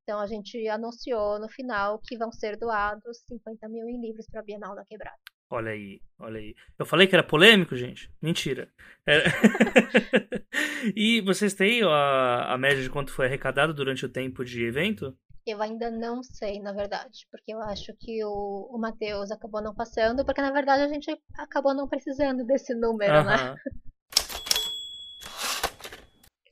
[0.03, 4.41] Então a gente anunciou no final que vão ser doados 50 mil em livros para
[4.41, 5.17] a Bienal da Quebrada.
[5.55, 6.53] Olha aí, olha aí.
[6.77, 8.13] Eu falei que era polêmico, gente?
[8.21, 8.69] Mentira.
[9.07, 9.23] É...
[10.97, 15.17] e vocês têm a, a média de quanto foi arrecadado durante o tempo de evento?
[15.47, 19.73] Eu ainda não sei, na verdade, porque eu acho que o, o Matheus acabou não
[19.73, 23.25] passando, porque na verdade a gente acabou não precisando desse número, uh -huh.
[23.25, 23.55] né?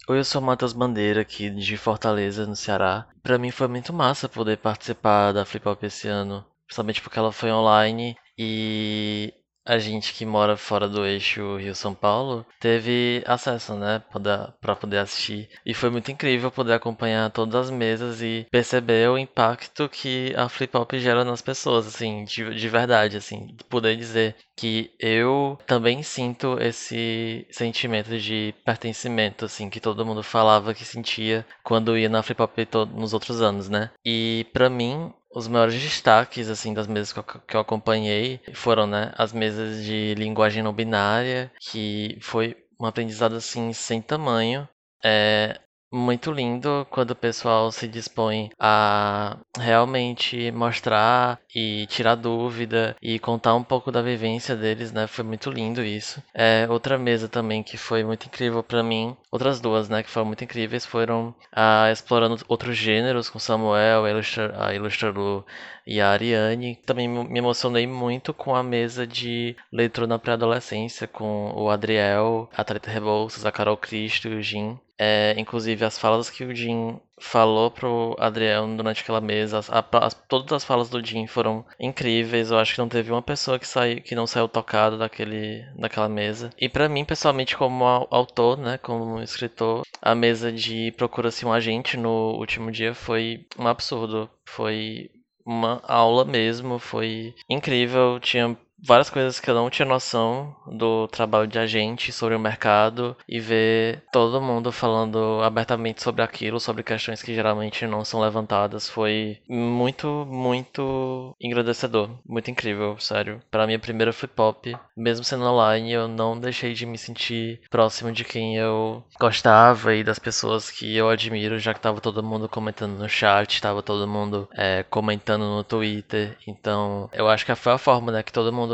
[0.09, 3.09] Oi, eu sou o Matheus Bandeira, aqui de Fortaleza, no Ceará.
[3.20, 7.32] Para mim foi muito massa poder participar da Flip Hop esse ano, principalmente porque ela
[7.32, 9.33] foi online e
[9.64, 15.49] a gente que mora fora do eixo Rio-São Paulo teve acesso, né, para poder assistir.
[15.64, 20.49] E foi muito incrível poder acompanhar todas as mesas e perceber o impacto que a
[20.49, 23.57] Flip Hop gera nas pessoas, assim, de, de verdade, assim.
[23.68, 30.74] Poder dizer que eu também sinto esse sentimento de pertencimento, assim, que todo mundo falava
[30.74, 32.57] que sentia quando ia na Flip Hop
[32.95, 33.91] nos outros anos, né?
[34.05, 38.87] E para mim, os maiores destaques assim das mesas que eu, que eu, acompanhei foram
[38.87, 44.68] né as mesas de linguagem não binária que foi um aprendizado assim sem tamanho.
[45.05, 45.61] É,
[45.93, 53.55] muito lindo quando o pessoal se dispõe a realmente mostrar e tirar dúvida e contar
[53.55, 55.07] um pouco da vivência deles, né?
[55.07, 56.22] Foi muito lindo isso.
[56.34, 60.26] É, outra mesa também que foi muito incrível para mim, outras duas, né, que foram
[60.26, 65.45] muito incríveis, foram a explorando outros gêneros com Samuel, a Ilustrador
[65.86, 66.76] e a Ariane.
[66.86, 72.64] Também me emocionei muito com a mesa de leitura na pré-adolescência com o Adriel, a
[72.64, 74.78] Thalita Rebouças, a Carol Cristo e o Jim.
[75.05, 80.14] É, inclusive, as falas que o Jim falou pro Adriano durante aquela mesa, as, as,
[80.28, 82.53] todas as falas do Jim foram incríveis.
[82.53, 86.50] Eu acho que não teve uma pessoa que, saiu, que não saiu tocada daquela mesa.
[86.57, 91.96] E para mim, pessoalmente, como autor, né, como escritor, a mesa de Procura-se um Agente
[91.96, 94.30] no último dia foi um absurdo.
[94.46, 95.11] Foi
[95.44, 98.20] uma aula mesmo, foi incrível.
[98.20, 103.16] Tinha várias coisas que eu não tinha noção do trabalho de agente sobre o mercado
[103.28, 108.89] e ver todo mundo falando abertamente sobre aquilo, sobre questões que geralmente não são levantadas,
[108.89, 113.41] foi muito, muito engrandecedor, muito incrível, sério.
[113.51, 118.11] Para minha primeira flip pop, mesmo sendo online, eu não deixei de me sentir próximo
[118.11, 122.49] de quem eu gostava e das pessoas que eu admiro, já que tava todo mundo
[122.49, 127.72] comentando no chat, tava todo mundo é, comentando no Twitter, então eu acho que foi
[127.72, 128.72] a forma, né, que todo mundo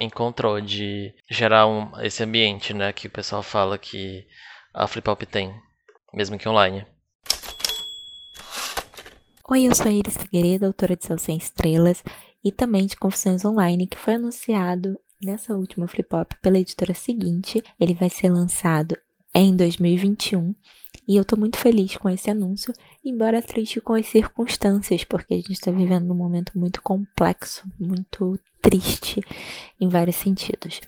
[0.00, 4.26] encontrou de gerar um, esse ambiente, né, que o pessoal fala que
[4.72, 5.52] a Flip Hop tem,
[6.14, 6.86] mesmo que online.
[9.50, 12.04] Oi, eu sou Iris Figueiredo, autora de Céu Sem Estrelas
[12.44, 17.62] e também de Confissões Online, que foi anunciado nessa última Flip Hop pela editora seguinte.
[17.80, 18.96] Ele vai ser lançado
[19.34, 20.54] em 2021
[21.08, 22.70] E eu tô muito feliz com esse anúncio,
[23.02, 28.38] embora triste com as circunstâncias, porque a gente está vivendo um momento muito complexo, muito
[28.60, 29.22] triste
[29.80, 30.82] em vários sentidos.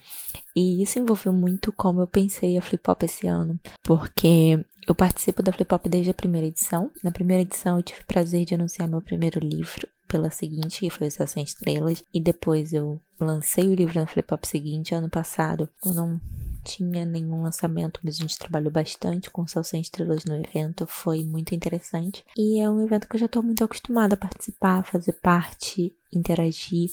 [0.54, 5.42] E isso envolveu muito como eu pensei a Flip Hop esse ano, porque eu participo
[5.42, 6.90] da Flip Hop desde a primeira edição.
[7.02, 10.90] Na primeira edição eu tive o prazer de anunciar meu primeiro livro pela seguinte, que
[10.90, 15.08] foi o Sem Estrelas, e depois eu lancei o livro na Flip Hop seguinte, ano
[15.08, 15.66] passado.
[15.82, 16.20] Eu não
[16.64, 21.24] tinha nenhum lançamento, mas a gente trabalhou bastante com Céu Sem Estrelas no evento, foi
[21.24, 22.24] muito interessante.
[22.36, 26.90] E é um evento que eu já estou muito acostumada a participar, fazer parte, interagir.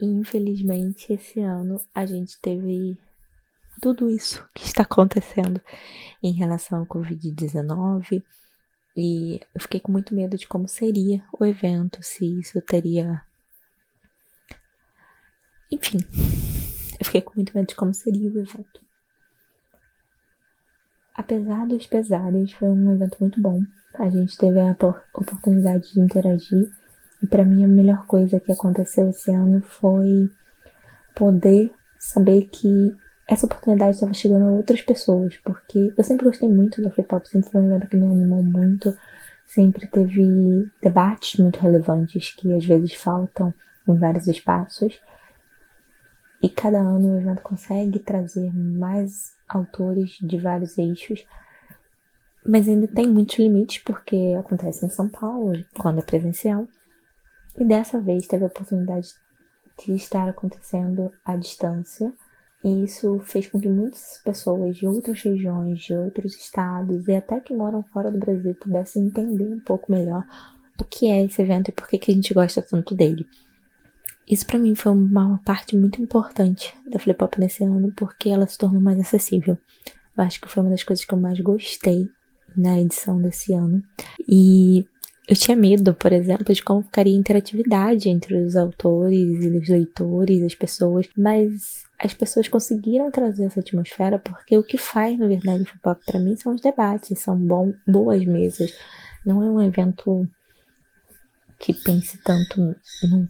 [0.00, 2.96] E infelizmente esse ano a gente teve
[3.80, 5.60] tudo isso que está acontecendo
[6.22, 8.22] em relação ao Covid-19.
[8.96, 13.22] E eu fiquei com muito medo de como seria o evento, se isso teria.
[15.70, 15.98] Enfim,
[17.08, 18.80] fiquei com muito medo de como seria o evento.
[21.14, 23.60] Apesar dos pesares, foi um evento muito bom.
[23.94, 24.76] A gente teve a
[25.14, 26.70] oportunidade de interagir.
[27.22, 30.30] E para mim a melhor coisa que aconteceu esse ano foi
[31.16, 32.94] poder saber que
[33.26, 37.24] essa oportunidade estava chegando a outras pessoas, porque eu sempre gostei muito do Flip Hop,
[37.26, 38.96] sempre foi um evento que me animou muito,
[39.46, 43.52] sempre teve debates muito relevantes que às vezes faltam
[43.88, 45.00] em vários espaços.
[46.42, 51.26] E cada ano o evento consegue trazer mais autores de vários eixos,
[52.46, 56.66] mas ainda tem muitos limites porque acontece em São Paulo, quando é presencial.
[57.58, 59.08] E dessa vez teve a oportunidade
[59.84, 62.12] de estar acontecendo à distância.
[62.64, 67.40] E isso fez com que muitas pessoas de outras regiões, de outros estados e até
[67.40, 70.24] que moram fora do Brasil pudessem entender um pouco melhor
[70.80, 73.26] o que é esse evento e por que, que a gente gosta tanto dele.
[74.28, 78.46] Isso para mim foi uma parte muito importante da Flip Hop nesse ano, porque ela
[78.46, 79.56] se tornou mais acessível.
[80.16, 82.08] Eu acho que foi uma das coisas que eu mais gostei
[82.56, 83.82] na edição desse ano.
[84.28, 84.84] E
[85.28, 89.68] eu tinha medo, por exemplo, de como ficaria a interatividade entre os autores e os
[89.68, 95.26] leitores, as pessoas, mas as pessoas conseguiram trazer essa atmosfera porque o que faz, na
[95.26, 98.72] verdade, o Flip Hop para mim são os debates, são bom, boas mesas.
[99.24, 100.28] Não é um evento
[101.58, 103.28] que pense tanto no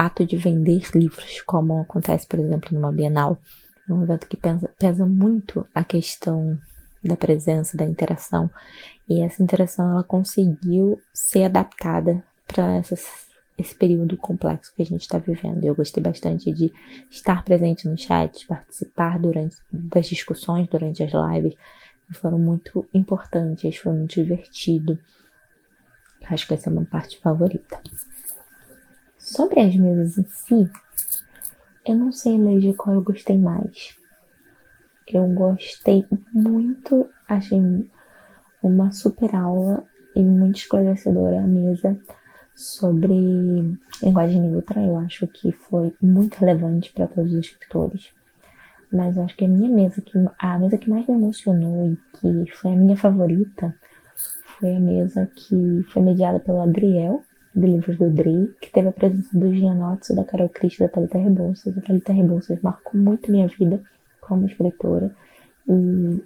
[0.00, 3.38] ato de vender livros, como acontece, por exemplo, numa Bienal.
[3.88, 6.58] É um evento que pesa, pesa muito a questão
[7.04, 8.50] da presença, da interação.
[9.06, 12.80] E essa interação ela conseguiu ser adaptada para
[13.58, 15.64] esse período complexo que a gente está vivendo.
[15.64, 16.72] Eu gostei bastante de
[17.10, 21.54] estar presente no chat, participar durante das discussões durante as lives.
[22.12, 24.98] Foram muito importantes, foi muito divertido.
[26.24, 27.80] Acho que essa é uma parte favorita.
[29.30, 30.70] Sobre as mesas em si,
[31.86, 33.96] eu não sei eleger qual eu gostei mais.
[35.06, 37.60] Eu gostei muito, achei
[38.60, 39.84] uma super aula
[40.16, 41.96] e muito esclarecedora a mesa
[42.56, 43.14] sobre
[44.02, 44.82] linguagem neutra.
[44.82, 48.12] Eu acho que foi muito relevante para todos os escritores.
[48.92, 51.96] Mas eu acho que a minha mesa, que, a mesa que mais me emocionou e
[52.18, 53.72] que foi a minha favorita,
[54.58, 57.22] foi a mesa que foi mediada pelo Adriel,
[57.54, 61.18] do livro do Dre, que teve a presença do Gianotto, da Carol Cristo, da Thalita
[61.18, 61.76] Rebouças.
[61.76, 63.82] A Thalita Rebouças marcou muito minha vida
[64.20, 65.14] como escritora
[65.68, 66.22] e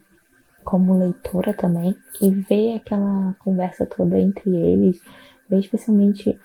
[0.63, 1.97] como leitora também.
[2.21, 5.01] E ver aquela conversa toda entre eles,
[5.49, 6.39] ver especialmente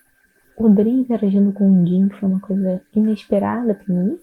[0.58, 4.18] o Dre interagindo com o Jim foi uma coisa inesperada para mim.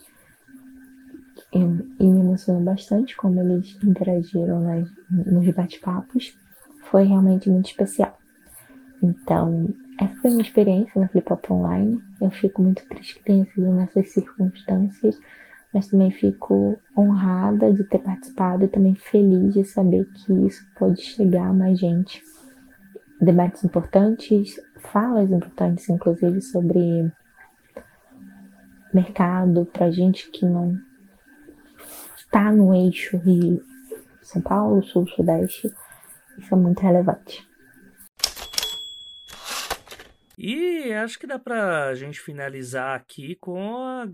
[1.52, 6.36] E, e me emocionou bastante como eles interagiram nas, nos bate-papos.
[6.90, 8.18] Foi realmente muito especial.
[9.02, 9.68] Então,
[9.98, 12.02] essa foi minha experiência na Flip Hop Online.
[12.20, 15.18] Eu fico muito triste que tenha sido nessas circunstâncias,
[15.72, 21.00] mas também fico honrada de ter participado e também feliz de saber que isso pode
[21.00, 22.22] chegar a mais gente.
[23.20, 27.10] Debates importantes, falas importantes, inclusive, sobre
[28.92, 30.78] mercado para gente que não
[32.16, 33.62] está no eixo Rio,
[34.22, 35.72] São Paulo, Sul, Sudeste.
[36.38, 37.45] Isso é muito relevante.
[40.38, 44.04] E acho que dá pra gente finalizar aqui com a.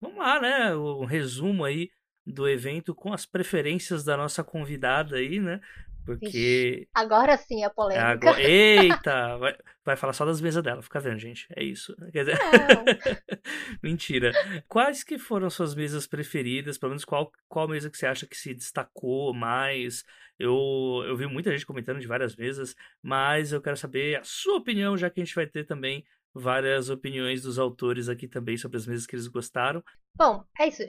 [0.00, 0.74] Vamos lá, né?
[0.74, 1.90] O resumo aí
[2.24, 5.60] do evento com as preferências da nossa convidada aí, né?
[6.06, 6.88] Porque.
[6.94, 8.06] Agora sim a polêmica.
[8.06, 8.40] Agora...
[8.40, 9.36] Eita!
[9.36, 11.46] Vai, vai falar só das mesas dela, fica vendo, gente.
[11.54, 11.94] É isso.
[12.12, 12.38] Quer dizer...
[13.82, 14.32] Mentira.
[14.68, 16.78] Quais que foram suas mesas preferidas?
[16.78, 20.04] Pelo menos qual, qual mesa que você acha que se destacou mais?
[20.38, 24.58] Eu, eu vi muita gente comentando de várias mesas, mas eu quero saber a sua
[24.58, 28.76] opinião, já que a gente vai ter também várias opiniões dos autores aqui também sobre
[28.76, 29.82] as mesas que eles gostaram.
[30.14, 30.82] Bom, é isso.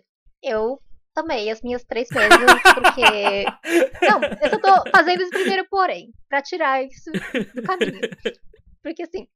[0.43, 0.82] Eu
[1.20, 3.45] amei as minhas três mesas, porque.
[4.09, 7.11] Não, eu só tô fazendo esse primeiro porém, pra tirar isso
[7.53, 8.01] do caminho.
[8.82, 9.28] Porque assim,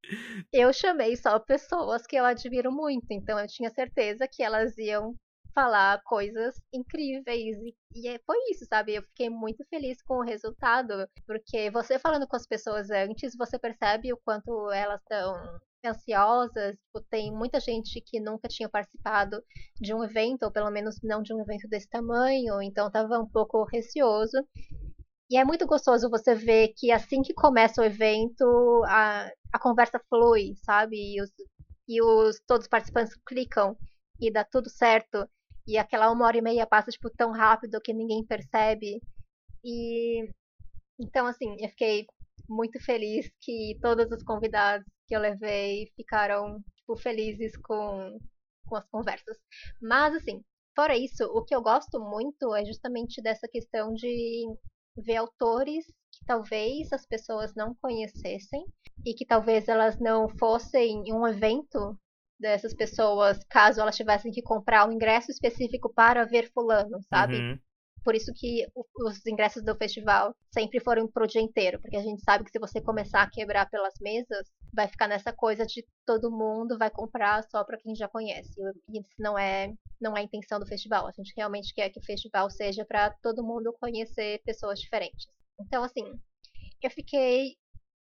[0.53, 5.13] eu chamei só pessoas que eu admiro muito, então eu tinha certeza que elas iam
[5.53, 7.57] falar coisas incríveis.
[7.57, 8.95] E, e é, foi isso, sabe?
[8.95, 13.59] Eu fiquei muito feliz com o resultado, porque você falando com as pessoas antes, você
[13.59, 16.75] percebe o quanto elas estão ansiosas.
[16.77, 19.43] Tipo, tem muita gente que nunca tinha participado
[19.79, 23.27] de um evento, ou pelo menos não de um evento desse tamanho, então estava um
[23.27, 24.37] pouco receoso.
[25.29, 28.43] E é muito gostoso você ver que assim que começa o evento,
[28.85, 30.97] a, a conversa flui, sabe?
[30.97, 31.29] E, os,
[31.87, 33.77] e os, todos os participantes clicam
[34.19, 35.27] e dá tudo certo.
[35.67, 39.01] E aquela uma hora e meia passa, tipo, tão rápido que ninguém percebe.
[39.63, 40.29] E
[40.99, 42.05] então, assim, eu fiquei
[42.47, 48.17] muito feliz que todos os convidados que eu levei ficaram, tipo, felizes com,
[48.65, 49.37] com as conversas.
[49.81, 50.41] Mas, assim,
[50.73, 54.45] fora isso, o que eu gosto muito é justamente dessa questão de
[54.95, 58.65] ver autores que talvez as pessoas não conhecessem
[59.05, 61.99] e que talvez elas não fossem em um evento
[62.39, 67.35] dessas pessoas caso elas tivessem que comprar um ingresso específico para ver fulano, sabe?
[67.35, 67.59] Uhum.
[68.03, 68.65] Por isso que
[68.97, 72.59] os ingressos do festival sempre foram pro dia inteiro, porque a gente sabe que se
[72.59, 77.43] você começar a quebrar pelas mesas, vai ficar nessa coisa de todo mundo vai comprar
[77.43, 78.53] só para quem já conhece.
[78.89, 81.07] E isso não é não é a intenção do festival.
[81.07, 85.27] A gente realmente quer que o festival seja para todo mundo conhecer pessoas diferentes.
[85.59, 86.03] Então, assim,
[86.81, 87.55] eu fiquei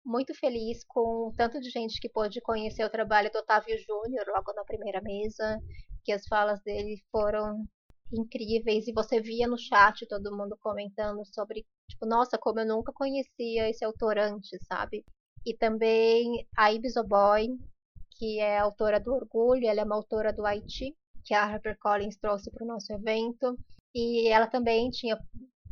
[0.06, 4.26] muito feliz com o tanto de gente que pôde conhecer o trabalho do Otávio Júnior
[4.28, 5.60] logo na primeira mesa,
[6.04, 7.66] que as falas dele foram
[8.12, 12.91] incríveis e você via no chat todo mundo comentando sobre, tipo, nossa, como eu nunca
[12.93, 15.03] conhecia esse autor antes, sabe?
[15.45, 17.47] E também a Ibisoboy,
[18.18, 22.49] que é autora do Orgulho, ela é uma autora do Haiti, que a HarperCollins trouxe
[22.51, 23.58] para o nosso evento.
[23.93, 25.18] E ela também tinha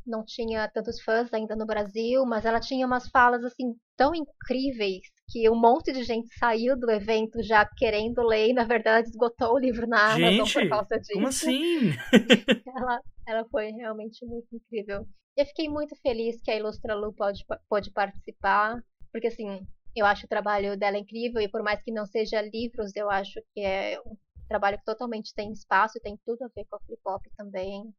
[0.06, 5.02] não tinha tantos fãs ainda no Brasil, mas ela tinha umas falas assim tão incríveis
[5.30, 9.54] que um monte de gente saiu do evento já querendo ler e na verdade esgotou
[9.54, 11.14] o livro na Amazon por causa disso.
[11.14, 11.92] Como assim?
[12.78, 15.08] ela, ela foi realmente muito incrível.
[15.36, 19.66] Eu fiquei muito feliz que a Ilustra Lu pode, pode participar, porque assim,
[19.96, 23.42] eu acho o trabalho dela incrível e por mais que não seja livros, eu acho
[23.54, 24.16] que é um
[24.48, 27.94] trabalho que totalmente tem espaço e tem tudo a ver com a flip hop também.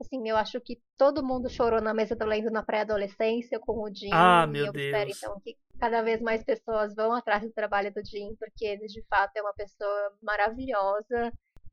[0.00, 3.94] Assim, eu acho que todo mundo chorou na mesa do Lendo na pré-adolescência com o
[3.94, 4.10] Jim.
[4.12, 4.84] Ah, meu e eu Deus.
[4.86, 8.86] espero, então, que cada vez mais pessoas vão atrás do trabalho do Jim, porque ele,
[8.86, 11.32] de fato, é uma pessoa maravilhosa.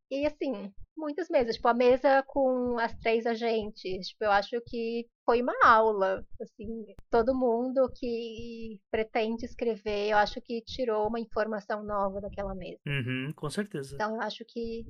[0.09, 1.55] E, assim, muitas mesas.
[1.55, 4.07] Tipo, a mesa com as três agentes.
[4.07, 6.25] Tipo, eu acho que foi uma aula.
[6.41, 12.79] Assim, todo mundo que pretende escrever, eu acho que tirou uma informação nova daquela mesa.
[12.87, 13.95] Uhum, com certeza.
[13.95, 14.85] Então, eu acho que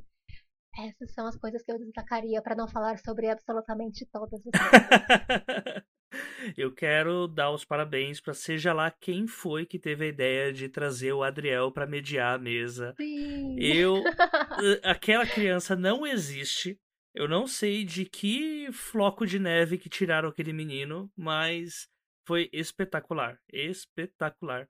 [0.78, 5.84] essas são as coisas que eu destacaria para não falar sobre absolutamente todas as
[6.56, 10.70] eu quero dar os parabéns para seja lá quem foi que teve a ideia de
[10.70, 12.94] trazer o Adriel para mediar a mesa.
[12.98, 13.58] Sim.
[13.60, 14.04] Eu
[14.84, 16.80] aquela criança não existe.
[17.14, 21.88] Eu não sei de que floco de neve que tiraram aquele menino, mas
[22.28, 24.68] foi espetacular, espetacular.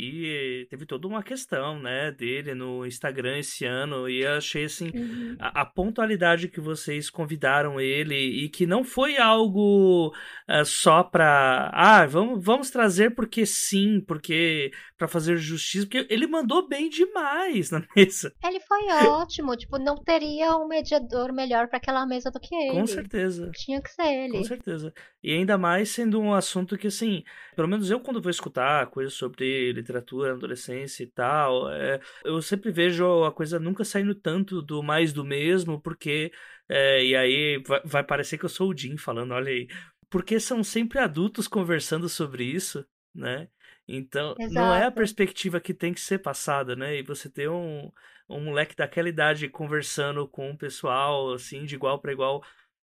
[0.00, 4.08] E teve toda uma questão, né, dele no Instagram esse ano.
[4.08, 5.36] E eu achei, assim, uhum.
[5.40, 10.14] a, a, pontualidade que vocês convidaram ele e que não foi algo
[10.48, 11.70] uh, só pra.
[11.74, 15.84] Ah, vamos, vamos trazer porque sim, porque para fazer justiça.
[15.84, 18.32] Porque ele mandou bem demais na mesa.
[18.44, 19.56] Ele foi ótimo.
[19.56, 22.72] tipo, não teria um mediador melhor para aquela mesa do que ele.
[22.72, 23.50] Com certeza.
[23.52, 24.38] Tinha que ser ele.
[24.38, 24.92] Com certeza.
[25.22, 27.24] E ainda mais sendo um assunto que, assim,
[27.56, 32.40] pelo menos eu, quando vou escutar coisas sobre literatura na adolescência e tal, é, eu
[32.42, 36.30] sempre vejo a coisa nunca saindo tanto do mais do mesmo, porque.
[36.68, 39.66] É, e aí vai, vai parecer que eu sou o Jim falando, olha aí.
[40.10, 42.84] Porque são sempre adultos conversando sobre isso,
[43.14, 43.48] né?
[43.86, 44.54] Então, Exato.
[44.54, 46.98] não é a perspectiva que tem que ser passada, né?
[46.98, 47.90] E você ter um,
[48.28, 52.42] um moleque daquela idade conversando com o pessoal, assim, de igual para igual.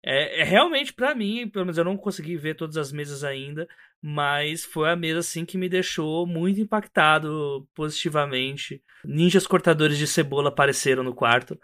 [0.04, 3.68] É, é realmente para mim, pelo menos eu não consegui ver todas as mesas ainda,
[4.02, 8.82] mas foi a mesa assim que me deixou muito impactado positivamente.
[9.04, 11.58] Ninjas cortadores de cebola apareceram no quarto,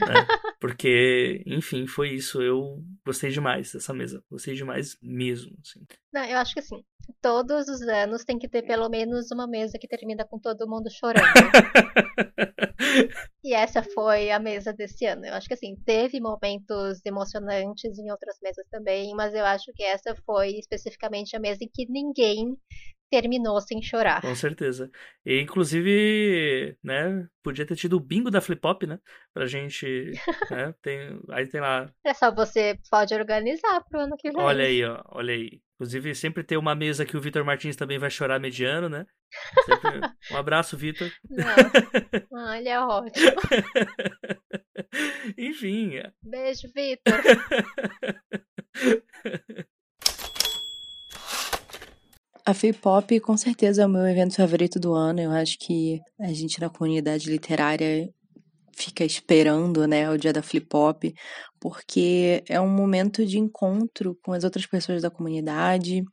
[0.60, 2.42] Porque, enfim, foi isso.
[2.42, 4.22] Eu gostei demais dessa mesa.
[4.30, 5.56] Gostei demais mesmo.
[5.60, 5.80] Assim.
[6.12, 6.82] Não, eu acho que assim,
[7.20, 10.90] todos os anos tem que ter pelo menos uma mesa que termina com todo mundo
[10.90, 11.24] chorando.
[13.44, 15.26] e essa foi a mesa desse ano.
[15.26, 19.82] Eu acho que assim, teve momentos emocionantes em outras mesas também, mas eu acho que
[19.82, 22.56] essa foi especificamente a mesa em que ninguém
[23.10, 24.20] terminou sem chorar.
[24.20, 24.90] Com certeza.
[25.24, 28.98] E, inclusive, né, podia ter tido o bingo da Flip Hop, né?
[29.32, 30.10] Pra gente,
[30.50, 31.88] né, tem, aí tem lá...
[32.04, 34.42] É só você pode organizar pro ano que vem.
[34.42, 35.60] Olha aí, ó, olha aí.
[35.74, 39.06] Inclusive, sempre tem uma mesa que o Vitor Martins também vai chorar mediano, né?
[39.64, 40.00] Sempre...
[40.32, 41.10] Um abraço, Vitor.
[42.32, 43.32] Ah, ele é ótimo.
[45.36, 46.00] Enfim.
[46.22, 47.22] Beijo, Vitor.
[52.46, 55.18] A Flip-Pop com certeza é o meu evento favorito do ano.
[55.18, 58.12] Eu acho que a gente na comunidade literária
[58.76, 61.14] fica esperando, né, o dia da Flip-Pop,
[61.58, 66.04] porque é um momento de encontro com as outras pessoas da comunidade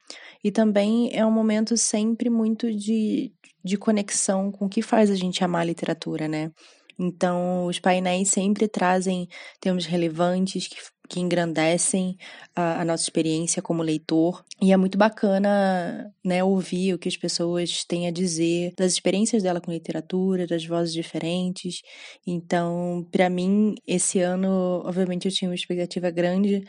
[0.42, 5.16] e também é um momento sempre muito de, de conexão com o que faz a
[5.16, 6.52] gente amar a literatura, né?
[6.98, 9.28] Então, os painéis sempre trazem
[9.60, 10.78] temas relevantes que,
[11.12, 12.18] que engrandecem
[12.56, 14.46] a, a, nossa experiência como leitor.
[14.62, 19.44] E é muito bacana né, ouvir o que as pessoas têm a dizer das experiências
[19.44, 21.82] dela com literatura, das vozes diferentes.
[22.26, 26.64] Então, para mim, esse ano, obviamente, eu tinha uma expectativa grande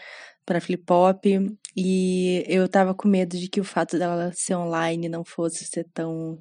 [0.44, 5.08] para Flip Pop e eu tava com medo de que o fato dela ser online
[5.08, 6.36] não fosse ser tão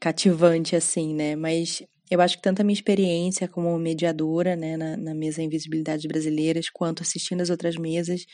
[0.00, 1.36] cativante assim, né?
[1.36, 1.80] Mas
[2.10, 6.70] eu acho que tanto a minha experiência como mediadora né, na, na mesa Invisibilidades Brasileiras,
[6.70, 8.24] quanto assistindo as outras mesas,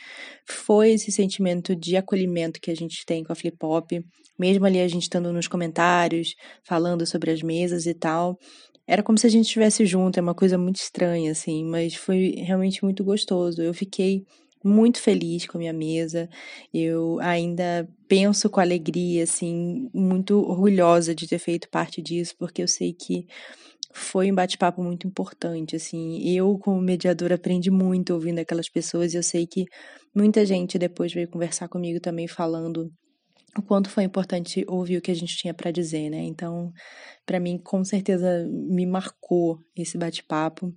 [0.46, 4.04] foi esse sentimento de acolhimento que a gente tem com a Flip Pop,
[4.38, 8.38] mesmo ali a gente estando nos comentários, falando sobre as mesas e tal.
[8.86, 12.34] Era como se a gente estivesse junto, é uma coisa muito estranha, assim, mas foi
[12.36, 13.62] realmente muito gostoso.
[13.62, 14.24] Eu fiquei
[14.64, 16.28] muito feliz com a minha mesa.
[16.72, 22.68] Eu ainda penso com alegria, assim, muito orgulhosa de ter feito parte disso, porque eu
[22.68, 23.26] sei que
[23.92, 26.28] foi um bate-papo muito importante, assim.
[26.28, 29.64] Eu, como mediadora, aprendi muito ouvindo aquelas pessoas e eu sei que
[30.14, 32.90] muita gente depois veio conversar comigo também falando
[33.56, 36.22] o quanto foi importante ouvir o que a gente tinha para dizer, né?
[36.22, 36.72] Então,
[37.26, 40.72] para mim, com certeza me marcou esse bate-papo.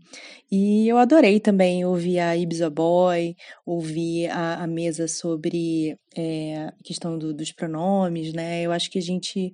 [0.52, 7.18] E eu adorei também ouvir a Ibiza Boy, ouvir a, a mesa sobre é, questão
[7.18, 8.62] do, dos pronomes, né?
[8.62, 9.54] Eu acho que a gente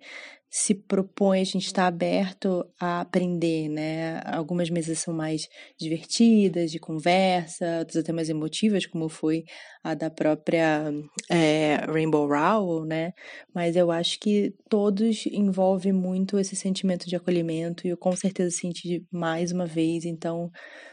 [0.54, 4.20] se propõe, a gente está aberto a aprender, né?
[4.26, 5.48] Algumas mesas são mais
[5.80, 9.46] divertidas, de conversa, outras até mais emotivas, como foi
[9.82, 10.92] a da própria
[11.30, 13.14] é, Rainbow Rowell, né?
[13.56, 18.52] Mas eu acho que todos envolvem muito esse sentimento de acolhimento e eu com certeza
[18.52, 20.52] senti mais uma vez, então,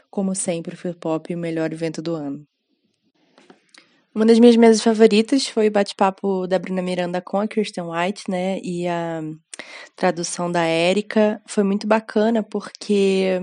[0.09, 2.47] como sempre, o Pop o melhor evento do ano.
[4.19, 8.29] Uma das minhas mesas favoritas foi o bate-papo da Bruna Miranda com a Kirsten White,
[8.29, 8.59] né?
[8.65, 9.23] E a
[9.95, 11.41] tradução da Érica.
[11.47, 13.41] Foi muito bacana porque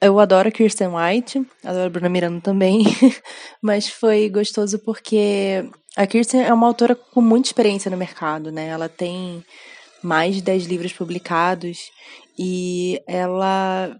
[0.00, 2.82] eu adoro a Kirsten White, adoro a Bruna Miranda também,
[3.60, 8.68] mas foi gostoso porque a Kirsten é uma autora com muita experiência no mercado, né?
[8.68, 9.44] Ela tem
[10.02, 11.90] mais de 10 livros publicados
[12.38, 13.94] e ela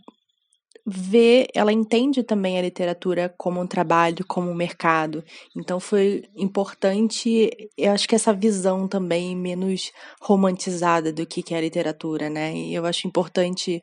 [0.89, 5.23] vê, ela entende também a literatura como um trabalho, como um mercado.
[5.57, 11.61] Então foi importante, eu acho que essa visão também menos romantizada do que é a
[11.61, 12.57] literatura, né?
[12.57, 13.81] E eu acho importante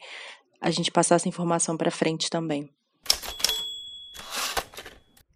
[0.59, 2.69] a gente passar essa informação para frente também.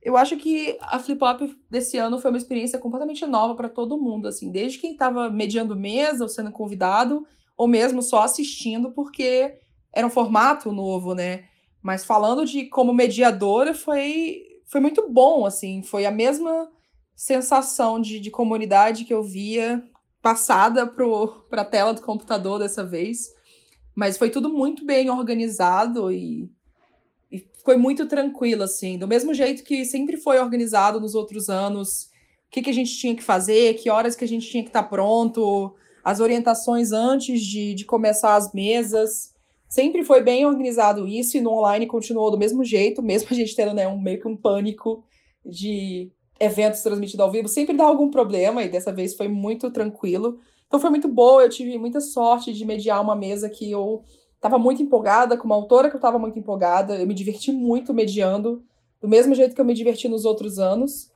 [0.02, 4.00] Eu acho que a Flip Hop desse ano foi uma experiência completamente nova para todo
[4.00, 9.60] mundo, assim, desde quem estava mediando mesa ou sendo convidado, ou mesmo só assistindo, porque
[9.94, 11.44] era um formato novo, né?
[11.82, 16.70] Mas falando de como mediadora, foi, foi muito bom, assim, foi a mesma
[17.16, 19.84] sensação de, de comunidade que eu via
[20.22, 23.34] passada para a tela do computador dessa vez.
[23.96, 26.50] Mas foi tudo muito bem organizado e,
[27.32, 28.98] e foi muito tranquilo, assim.
[28.98, 32.04] Do mesmo jeito que sempre foi organizado nos outros anos,
[32.48, 34.70] o que, que a gente tinha que fazer, que horas que a gente tinha que
[34.70, 39.34] estar tá pronto, as orientações antes de, de começar as mesas.
[39.70, 43.56] Sempre foi bem organizado isso e no online continuou do mesmo jeito, mesmo a gente
[43.56, 45.04] tendo né, um, meio que um pânico
[45.46, 50.40] de eventos transmitidos ao vivo, sempre dá algum problema e dessa vez foi muito tranquilo.
[50.66, 54.04] Então foi muito boa, eu tive muita sorte de mediar uma mesa que eu
[54.36, 57.94] estava muito empolgada, com uma autora que eu estava muito empolgada, eu me diverti muito
[57.94, 58.64] mediando,
[59.00, 61.12] do mesmo jeito que eu me diverti nos outros anos.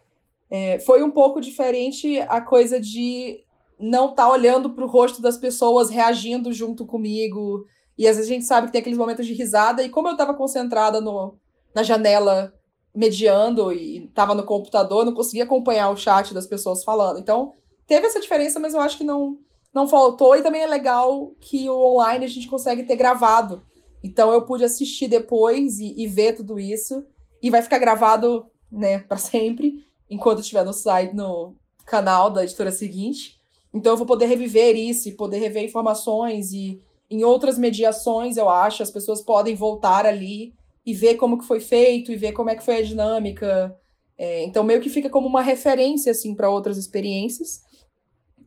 [0.49, 3.43] É, foi um pouco diferente a coisa de
[3.79, 7.65] não estar tá olhando para o rosto das pessoas reagindo junto comigo,
[7.97, 10.13] e às vezes a gente sabe que tem aqueles momentos de risada, e como eu
[10.13, 11.37] estava concentrada no,
[11.73, 12.53] na janela
[12.95, 17.19] mediando e estava no computador, não conseguia acompanhar o chat das pessoas falando.
[17.19, 17.53] Então,
[17.87, 19.37] teve essa diferença, mas eu acho que não
[19.73, 23.63] não faltou e também é legal que o online a gente consegue ter gravado.
[24.03, 27.03] Então eu pude assistir depois e, e ver tudo isso
[27.41, 31.55] e vai ficar gravado, né, para sempre, enquanto estiver no site no
[31.85, 33.39] canal da editora seguinte.
[33.73, 36.79] Então eu vou poder reviver isso, e poder rever informações e
[37.13, 40.53] em outras mediações, eu acho, as pessoas podem voltar ali
[40.85, 43.77] e ver como que foi feito e ver como é que foi a dinâmica.
[44.17, 47.61] É, então meio que fica como uma referência assim para outras experiências.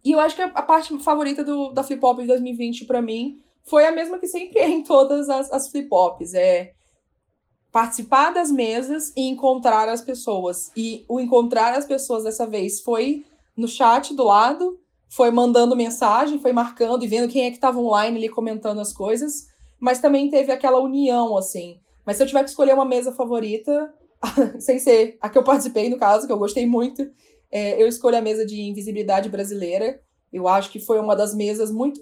[0.05, 3.41] E eu acho que a, parte favorita do, da Flip Hop de 2020 para mim
[3.65, 6.73] foi a mesma que sempre é em todas as, as Flip Hops, é
[7.73, 10.71] participar das mesas e encontrar as pessoas.
[10.77, 13.25] E o encontrar as pessoas dessa vez foi
[13.57, 14.79] no chat do lado,
[15.17, 18.93] foi mandando mensagem, foi marcando e vendo quem é que estava online ali comentando as
[18.93, 19.47] coisas,
[19.81, 21.81] mas também teve aquela união, assim.
[22.05, 23.95] Mas se eu tiver que escolher uma mesa favorita,
[24.61, 27.11] sem ser a que eu participei, no caso, que eu gostei muito,
[27.51, 29.99] é, eu escolho a mesa de invisibilidade brasileira.
[30.31, 31.99] Eu acho que foi uma das mesas muito,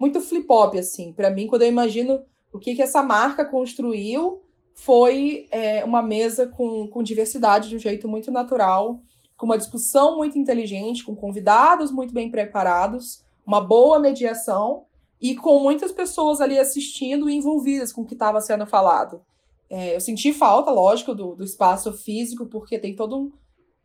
[0.00, 1.12] muito flip-hop, assim.
[1.12, 4.40] para mim, quando eu imagino o que, que essa marca construiu,
[4.72, 9.02] foi é, uma mesa com, com diversidade de um jeito muito natural
[9.36, 14.84] com uma discussão muito inteligente, com convidados muito bem preparados, uma boa mediação
[15.20, 19.22] e com muitas pessoas ali assistindo e envolvidas com o que estava sendo falado.
[19.68, 23.32] É, eu senti falta, lógico, do, do espaço físico, porque tem todo um,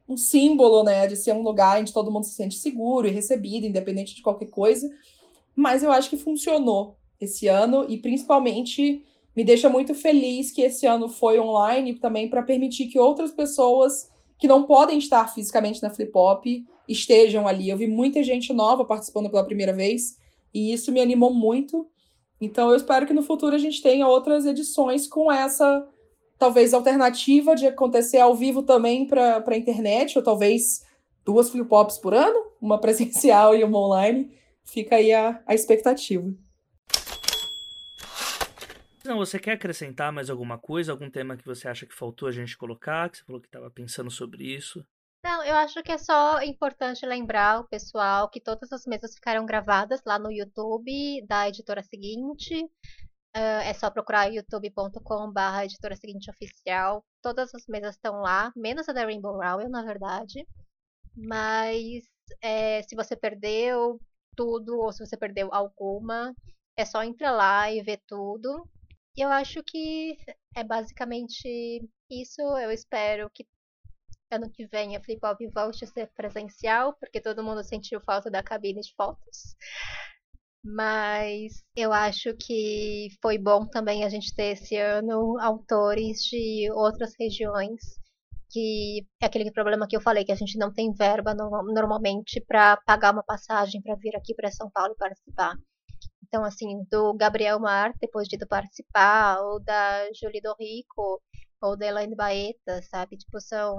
[0.07, 3.65] um símbolo, né, de ser um lugar onde todo mundo se sente seguro e recebido,
[3.65, 4.89] independente de qualquer coisa.
[5.55, 9.03] Mas eu acho que funcionou esse ano e principalmente
[9.35, 14.10] me deixa muito feliz que esse ano foi online também para permitir que outras pessoas
[14.41, 16.43] que não podem estar fisicamente na Flip Hop
[16.87, 17.69] estejam ali.
[17.69, 20.17] Eu vi muita gente nova participando pela primeira vez
[20.51, 21.87] e isso me animou muito.
[22.41, 25.87] Então eu espero que no futuro a gente tenha outras edições com essa
[26.39, 30.83] talvez alternativa de acontecer ao vivo também para a internet, ou talvez
[31.23, 34.31] duas flip pops por ano, uma presencial e uma online.
[34.63, 36.33] Fica aí a, a expectativa.
[39.03, 40.91] Não, você quer acrescentar mais alguma coisa?
[40.91, 43.09] Algum tema que você acha que faltou a gente colocar?
[43.09, 44.85] Que você falou que estava pensando sobre isso?
[45.23, 49.45] Não, eu acho que é só importante lembrar o pessoal que todas as mesas ficaram
[49.45, 52.63] gravadas lá no YouTube da editora seguinte.
[53.35, 57.03] Uh, é só procurar youtube.com/barra editora seguinte oficial.
[57.21, 60.45] Todas as mesas estão lá, menos a da Rainbow Rowell, na verdade.
[61.15, 62.03] Mas
[62.41, 63.99] é, se você perdeu
[64.35, 66.33] tudo ou se você perdeu alguma,
[66.75, 68.67] é só entrar lá e ver tudo.
[69.15, 70.17] Eu acho que
[70.55, 71.47] é basicamente
[72.09, 72.41] isso.
[72.57, 73.45] Eu espero que
[74.31, 78.31] ano que vem a Flip Hop volte a ser presencial, porque todo mundo sentiu falta
[78.31, 79.55] da cabine de fotos.
[80.63, 87.13] Mas eu acho que foi bom também a gente ter esse ano autores de outras
[87.19, 87.81] regiões,
[88.51, 92.39] que é aquele problema que eu falei, que a gente não tem verba no, normalmente
[92.47, 95.55] para pagar uma passagem para vir aqui para São Paulo participar.
[96.31, 101.21] Então, assim, do Gabriel Mar, depois de participar, ou da Julie Rico,
[101.61, 103.17] ou da Elaine Baeta, sabe?
[103.17, 103.75] Tipo, são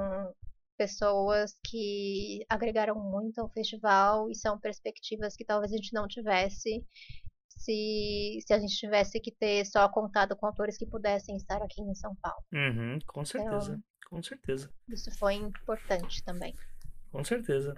[0.77, 6.85] pessoas que agregaram muito ao festival e são perspectivas que talvez a gente não tivesse
[7.49, 11.81] se, se a gente tivesse que ter só contado com autores que pudessem estar aqui
[11.81, 12.45] em São Paulo.
[12.53, 14.71] Uhum, com certeza, então, com certeza.
[14.91, 16.55] Isso foi importante também.
[17.11, 17.75] Com certeza.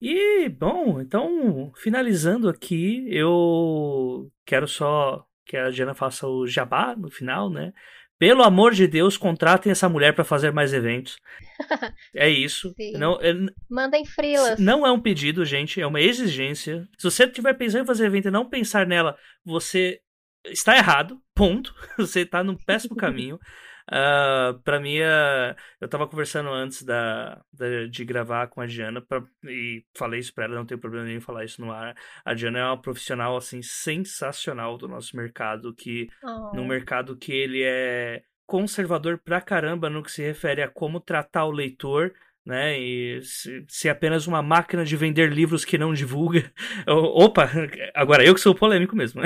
[0.00, 7.10] E, bom, então, finalizando aqui, eu quero só que a Diana faça o jabá no
[7.10, 7.72] final, né?
[8.18, 11.16] Pelo amor de Deus, contratem essa mulher para fazer mais eventos.
[12.14, 12.74] É isso.
[12.94, 13.32] Não, é,
[13.70, 14.58] Mandem frilas.
[14.58, 16.88] Não é um pedido, gente, é uma exigência.
[16.96, 20.00] Se você estiver pensando em fazer evento e não pensar nela, você
[20.46, 21.20] está errado.
[21.34, 21.74] Ponto.
[21.96, 23.38] Você está no péssimo caminho.
[23.90, 28.66] Uh, ah, para mim, uh, eu tava conversando antes da, da, de gravar com a
[28.66, 31.96] Diana pra, e falei isso pra ela, não tem problema nenhum falar isso no ar.
[32.24, 36.54] A Diana é uma profissional, assim, sensacional do nosso mercado, que oh.
[36.54, 41.44] no mercado que ele é conservador pra caramba no que se refere a como tratar
[41.44, 42.12] o leitor,
[42.48, 42.80] né?
[42.80, 46.50] E se, se é apenas uma máquina de vender livros que não divulga.
[46.88, 47.50] Opa,
[47.94, 49.20] agora eu que sou polêmico mesmo.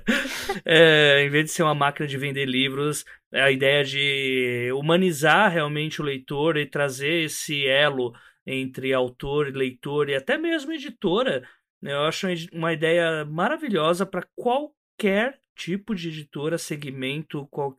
[0.64, 5.52] é, em vez de ser uma máquina de vender livros, é a ideia de humanizar
[5.52, 8.14] realmente o leitor e trazer esse elo
[8.46, 11.46] entre autor e leitor e até mesmo editora.
[11.82, 11.92] Né?
[11.92, 17.78] Eu acho uma ideia maravilhosa para qualquer tipo de editora, segmento, qual,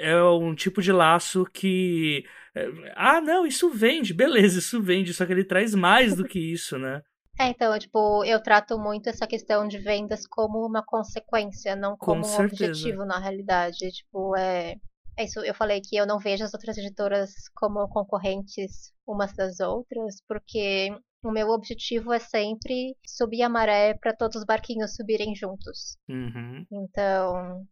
[0.00, 2.24] é, um tipo de laço que.
[2.54, 2.66] É,
[2.96, 6.78] ah, não, isso vende, beleza, isso vende, só que ele traz mais do que isso,
[6.78, 7.02] né?
[7.38, 12.26] É, então, tipo, eu trato muito essa questão de vendas como uma consequência, não como
[12.26, 13.78] um objetivo na realidade.
[13.90, 14.76] Tipo, é,
[15.16, 19.60] é isso, eu falei que eu não vejo as outras editoras como concorrentes umas das
[19.60, 20.90] outras, porque
[21.22, 25.96] o meu objetivo é sempre subir a maré para todos os barquinhos subirem juntos.
[26.08, 26.66] Uhum.
[26.70, 27.66] Então,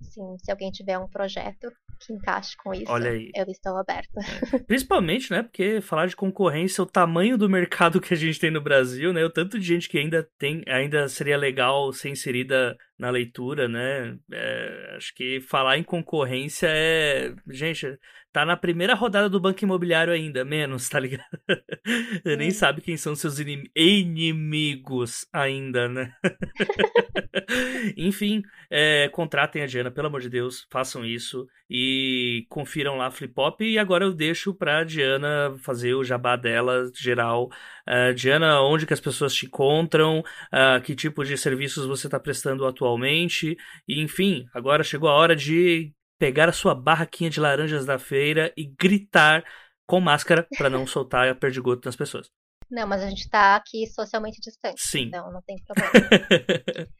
[0.00, 1.68] assim, se alguém tiver um projeto,
[1.98, 3.30] que encaixe com isso, Olha aí.
[3.34, 4.20] eu estou aberta.
[4.52, 4.58] É.
[4.60, 5.42] Principalmente, né?
[5.42, 9.24] Porque falar de concorrência, o tamanho do mercado que a gente tem no Brasil, né?
[9.24, 14.16] O tanto de gente que ainda tem, ainda seria legal ser inserida na leitura, né?
[14.32, 17.34] É, acho que falar em concorrência é.
[17.48, 17.98] Gente,
[18.38, 21.26] tá na primeira rodada do Banco Imobiliário ainda, menos, tá ligado?
[22.22, 26.14] Você nem sabe quem são seus inim inimigos ainda, né?
[27.96, 33.10] Enfim, é, contratem a Diana, pelo amor de Deus, façam isso e confiram lá a
[33.10, 33.60] Flipop.
[33.60, 37.48] E agora eu deixo pra Diana fazer o jabá dela geral.
[37.88, 40.20] Uh, Diana, onde que as pessoas te encontram?
[40.20, 43.56] Uh, que tipo de serviços você está prestando atualmente?
[43.88, 48.52] E, enfim, agora chegou a hora de pegar a sua barraquinha de laranjas da feira
[48.56, 49.44] e gritar
[49.86, 52.30] com máscara para não soltar a perdigoto nas pessoas.
[52.70, 54.80] Não, mas a gente tá aqui socialmente distante.
[54.80, 55.04] Sim.
[55.04, 55.90] Então não tem problema.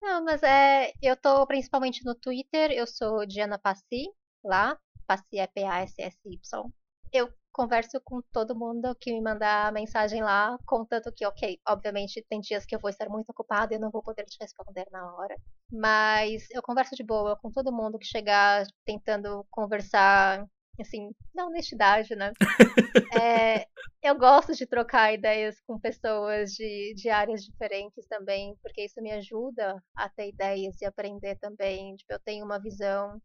[0.00, 0.92] não, mas é.
[1.02, 4.06] Eu tô principalmente no Twitter, eu sou Diana Passi,
[4.44, 4.78] lá.
[5.06, 6.70] Passi é P-A-S-S-Y.
[7.12, 12.40] Eu converso com todo mundo que me mandar mensagem lá, contanto que, ok, obviamente tem
[12.40, 15.34] dias que eu vou estar muito ocupada e não vou poder te responder na hora.
[15.68, 20.46] Mas eu converso de boa com todo mundo que chegar tentando conversar
[20.80, 22.32] assim, na honestidade, né?
[23.12, 23.66] é,
[24.00, 29.10] eu gosto de trocar ideias com pessoas de, de áreas diferentes também, porque isso me
[29.10, 31.96] ajuda a ter ideias e aprender também.
[31.96, 33.20] Tipo, eu tenho uma visão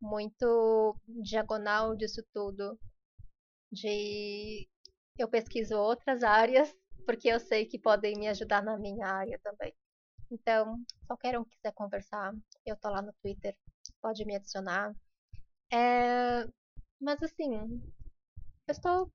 [0.00, 2.78] muito diagonal disso tudo.
[3.70, 4.68] De
[5.18, 6.74] eu pesquiso outras áreas,
[7.06, 9.74] porque eu sei que podem me ajudar na minha área também.
[10.30, 12.34] Então, qualquer um que quiser conversar,
[12.66, 13.56] eu tô lá no Twitter,
[14.02, 14.94] pode me adicionar.
[15.72, 16.46] É,
[17.00, 17.52] mas assim,
[18.68, 19.12] eu estou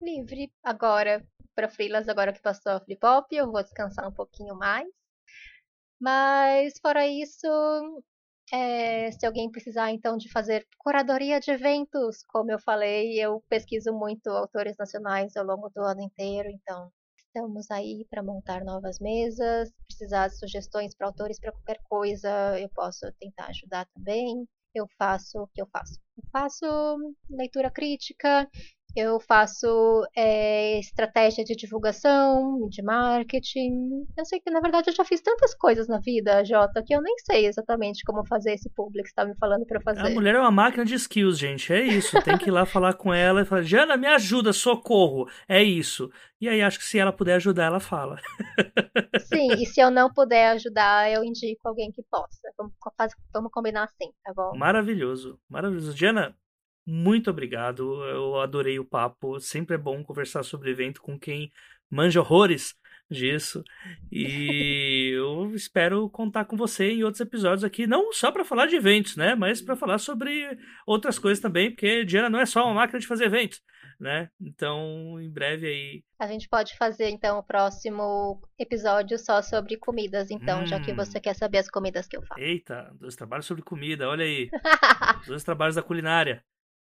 [0.00, 4.54] livre agora para freelas, agora que passou a flip hop, eu vou descansar um pouquinho
[4.56, 4.88] mais.
[6.00, 7.46] Mas fora isso,
[8.52, 13.92] é, se alguém precisar então de fazer curadoria de eventos, como eu falei, eu pesquiso
[13.92, 19.72] muito autores nacionais ao longo do ano inteiro, então estamos aí para montar novas mesas.
[19.86, 25.38] Precisar de sugestões para autores para qualquer coisa, eu posso tentar ajudar também eu faço
[25.38, 26.00] o que eu faço?
[26.16, 26.66] Eu faço
[27.30, 28.50] leitura crítica,
[28.96, 29.66] eu faço
[30.16, 34.06] é, estratégia de divulgação, de marketing.
[34.16, 37.02] Eu sei que, na verdade, eu já fiz tantas coisas na vida, Jota, que eu
[37.02, 40.00] nem sei exatamente como fazer esse público que está me falando para fazer.
[40.00, 41.72] A mulher é uma máquina de skills, gente.
[41.72, 42.20] É isso.
[42.22, 45.28] Tem que ir lá falar com ela e falar: Jana, me ajuda, socorro.
[45.48, 46.10] É isso.
[46.40, 48.20] E aí, acho que se ela puder ajudar, ela fala.
[49.20, 52.40] Sim, e se eu não puder ajudar, eu indico alguém que possa.
[52.58, 52.74] Vamos,
[53.32, 54.56] vamos combinar assim, tá bom?
[54.56, 55.94] Maravilhoso, maravilhoso.
[55.94, 56.36] Diana,
[56.86, 58.04] muito obrigado.
[58.04, 59.40] Eu adorei o papo.
[59.40, 61.50] Sempre é bom conversar sobre evento com quem
[61.90, 62.74] manja horrores
[63.10, 63.62] disso.
[64.10, 68.76] E eu espero contar com você em outros episódios aqui, não só para falar de
[68.76, 72.74] eventos, né, mas para falar sobre outras coisas também, porque Diana não é só uma
[72.74, 73.60] máquina de fazer eventos,
[74.00, 74.30] né?
[74.40, 76.04] Então, em breve aí.
[76.18, 80.66] A gente pode fazer então o próximo episódio só sobre comidas, então, hum.
[80.66, 82.40] já que você quer saber as comidas que eu faço.
[82.40, 84.48] Eita, dois trabalhos sobre comida, olha aí.
[85.26, 86.42] dois trabalhos da culinária.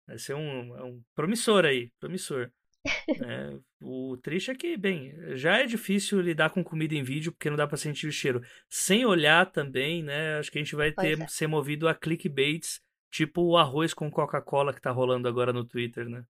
[0.07, 2.51] Vai ser um, é um promissor aí, promissor.
[3.25, 7.49] é, o triste é que, bem, já é difícil lidar com comida em vídeo porque
[7.49, 8.41] não dá para sentir o cheiro.
[8.69, 10.37] Sem olhar também, né?
[10.37, 11.27] Acho que a gente vai ter é.
[11.27, 16.09] ser movido a clickbaits, tipo o arroz com Coca-Cola que tá rolando agora no Twitter,
[16.09, 16.25] né?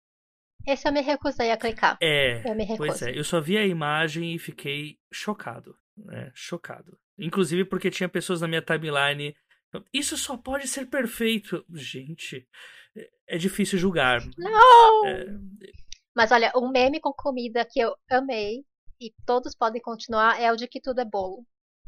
[0.65, 1.97] Esse eu me recusei a clicar.
[2.01, 3.17] É, eu me pois é.
[3.17, 6.31] Eu só vi a imagem e fiquei chocado, né?
[6.33, 6.97] Chocado.
[7.17, 9.35] Inclusive porque tinha pessoas na minha timeline.
[9.91, 11.65] Isso só pode ser perfeito.
[11.73, 12.47] Gente,
[13.27, 14.21] é difícil julgar.
[14.37, 15.05] Não!
[15.05, 15.25] É...
[16.15, 18.63] Mas olha, um meme com comida que eu amei
[19.01, 21.45] e todos podem continuar é o de que tudo é bolo.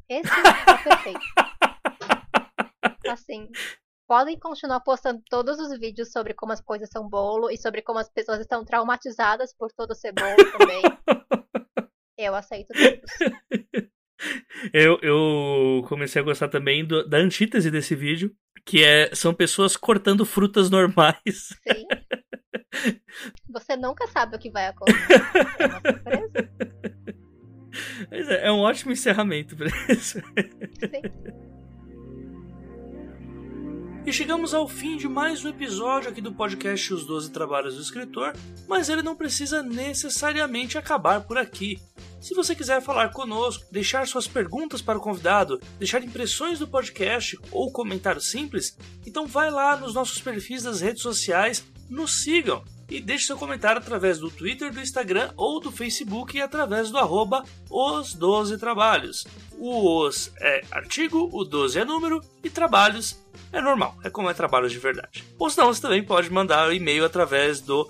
[0.10, 1.20] Esse é perfeito.
[3.08, 3.50] Assim,
[4.08, 8.00] podem continuar postando todos os vídeos sobre como as coisas são bolo e sobre como
[8.00, 10.82] as pessoas estão traumatizadas por todo ser bolo também.
[12.18, 13.86] eu aceito todos.
[14.74, 19.78] Eu, eu comecei a gostar também do, da antítese desse vídeo, que é são pessoas
[19.78, 21.56] cortando frutas normais.
[21.68, 21.88] Sim.
[23.50, 25.22] Você nunca sabe o que vai acontecer.
[25.60, 26.50] É uma surpresa.
[28.12, 30.20] É, é um ótimo encerramento para isso.
[30.20, 31.02] Sim.
[34.06, 37.82] E chegamos ao fim de mais um episódio aqui do podcast Os Doze Trabalhos do
[37.82, 38.34] Escritor,
[38.68, 41.82] mas ele não precisa necessariamente acabar por aqui.
[42.22, 47.36] Se você quiser falar conosco, deixar suas perguntas para o convidado, deixar impressões do podcast
[47.52, 48.78] ou comentário simples,
[49.08, 53.82] então vai lá nos nossos perfis das redes sociais, nos sigam e deixe seu comentário
[53.82, 59.26] através do Twitter, do Instagram ou do Facebook e através do arroba os 12 trabalhos.
[59.58, 63.25] O os é artigo, o 12 é número e trabalhos
[63.56, 65.24] É normal, é como é trabalho de verdade.
[65.40, 67.90] Ou senão você também pode mandar o e-mail através do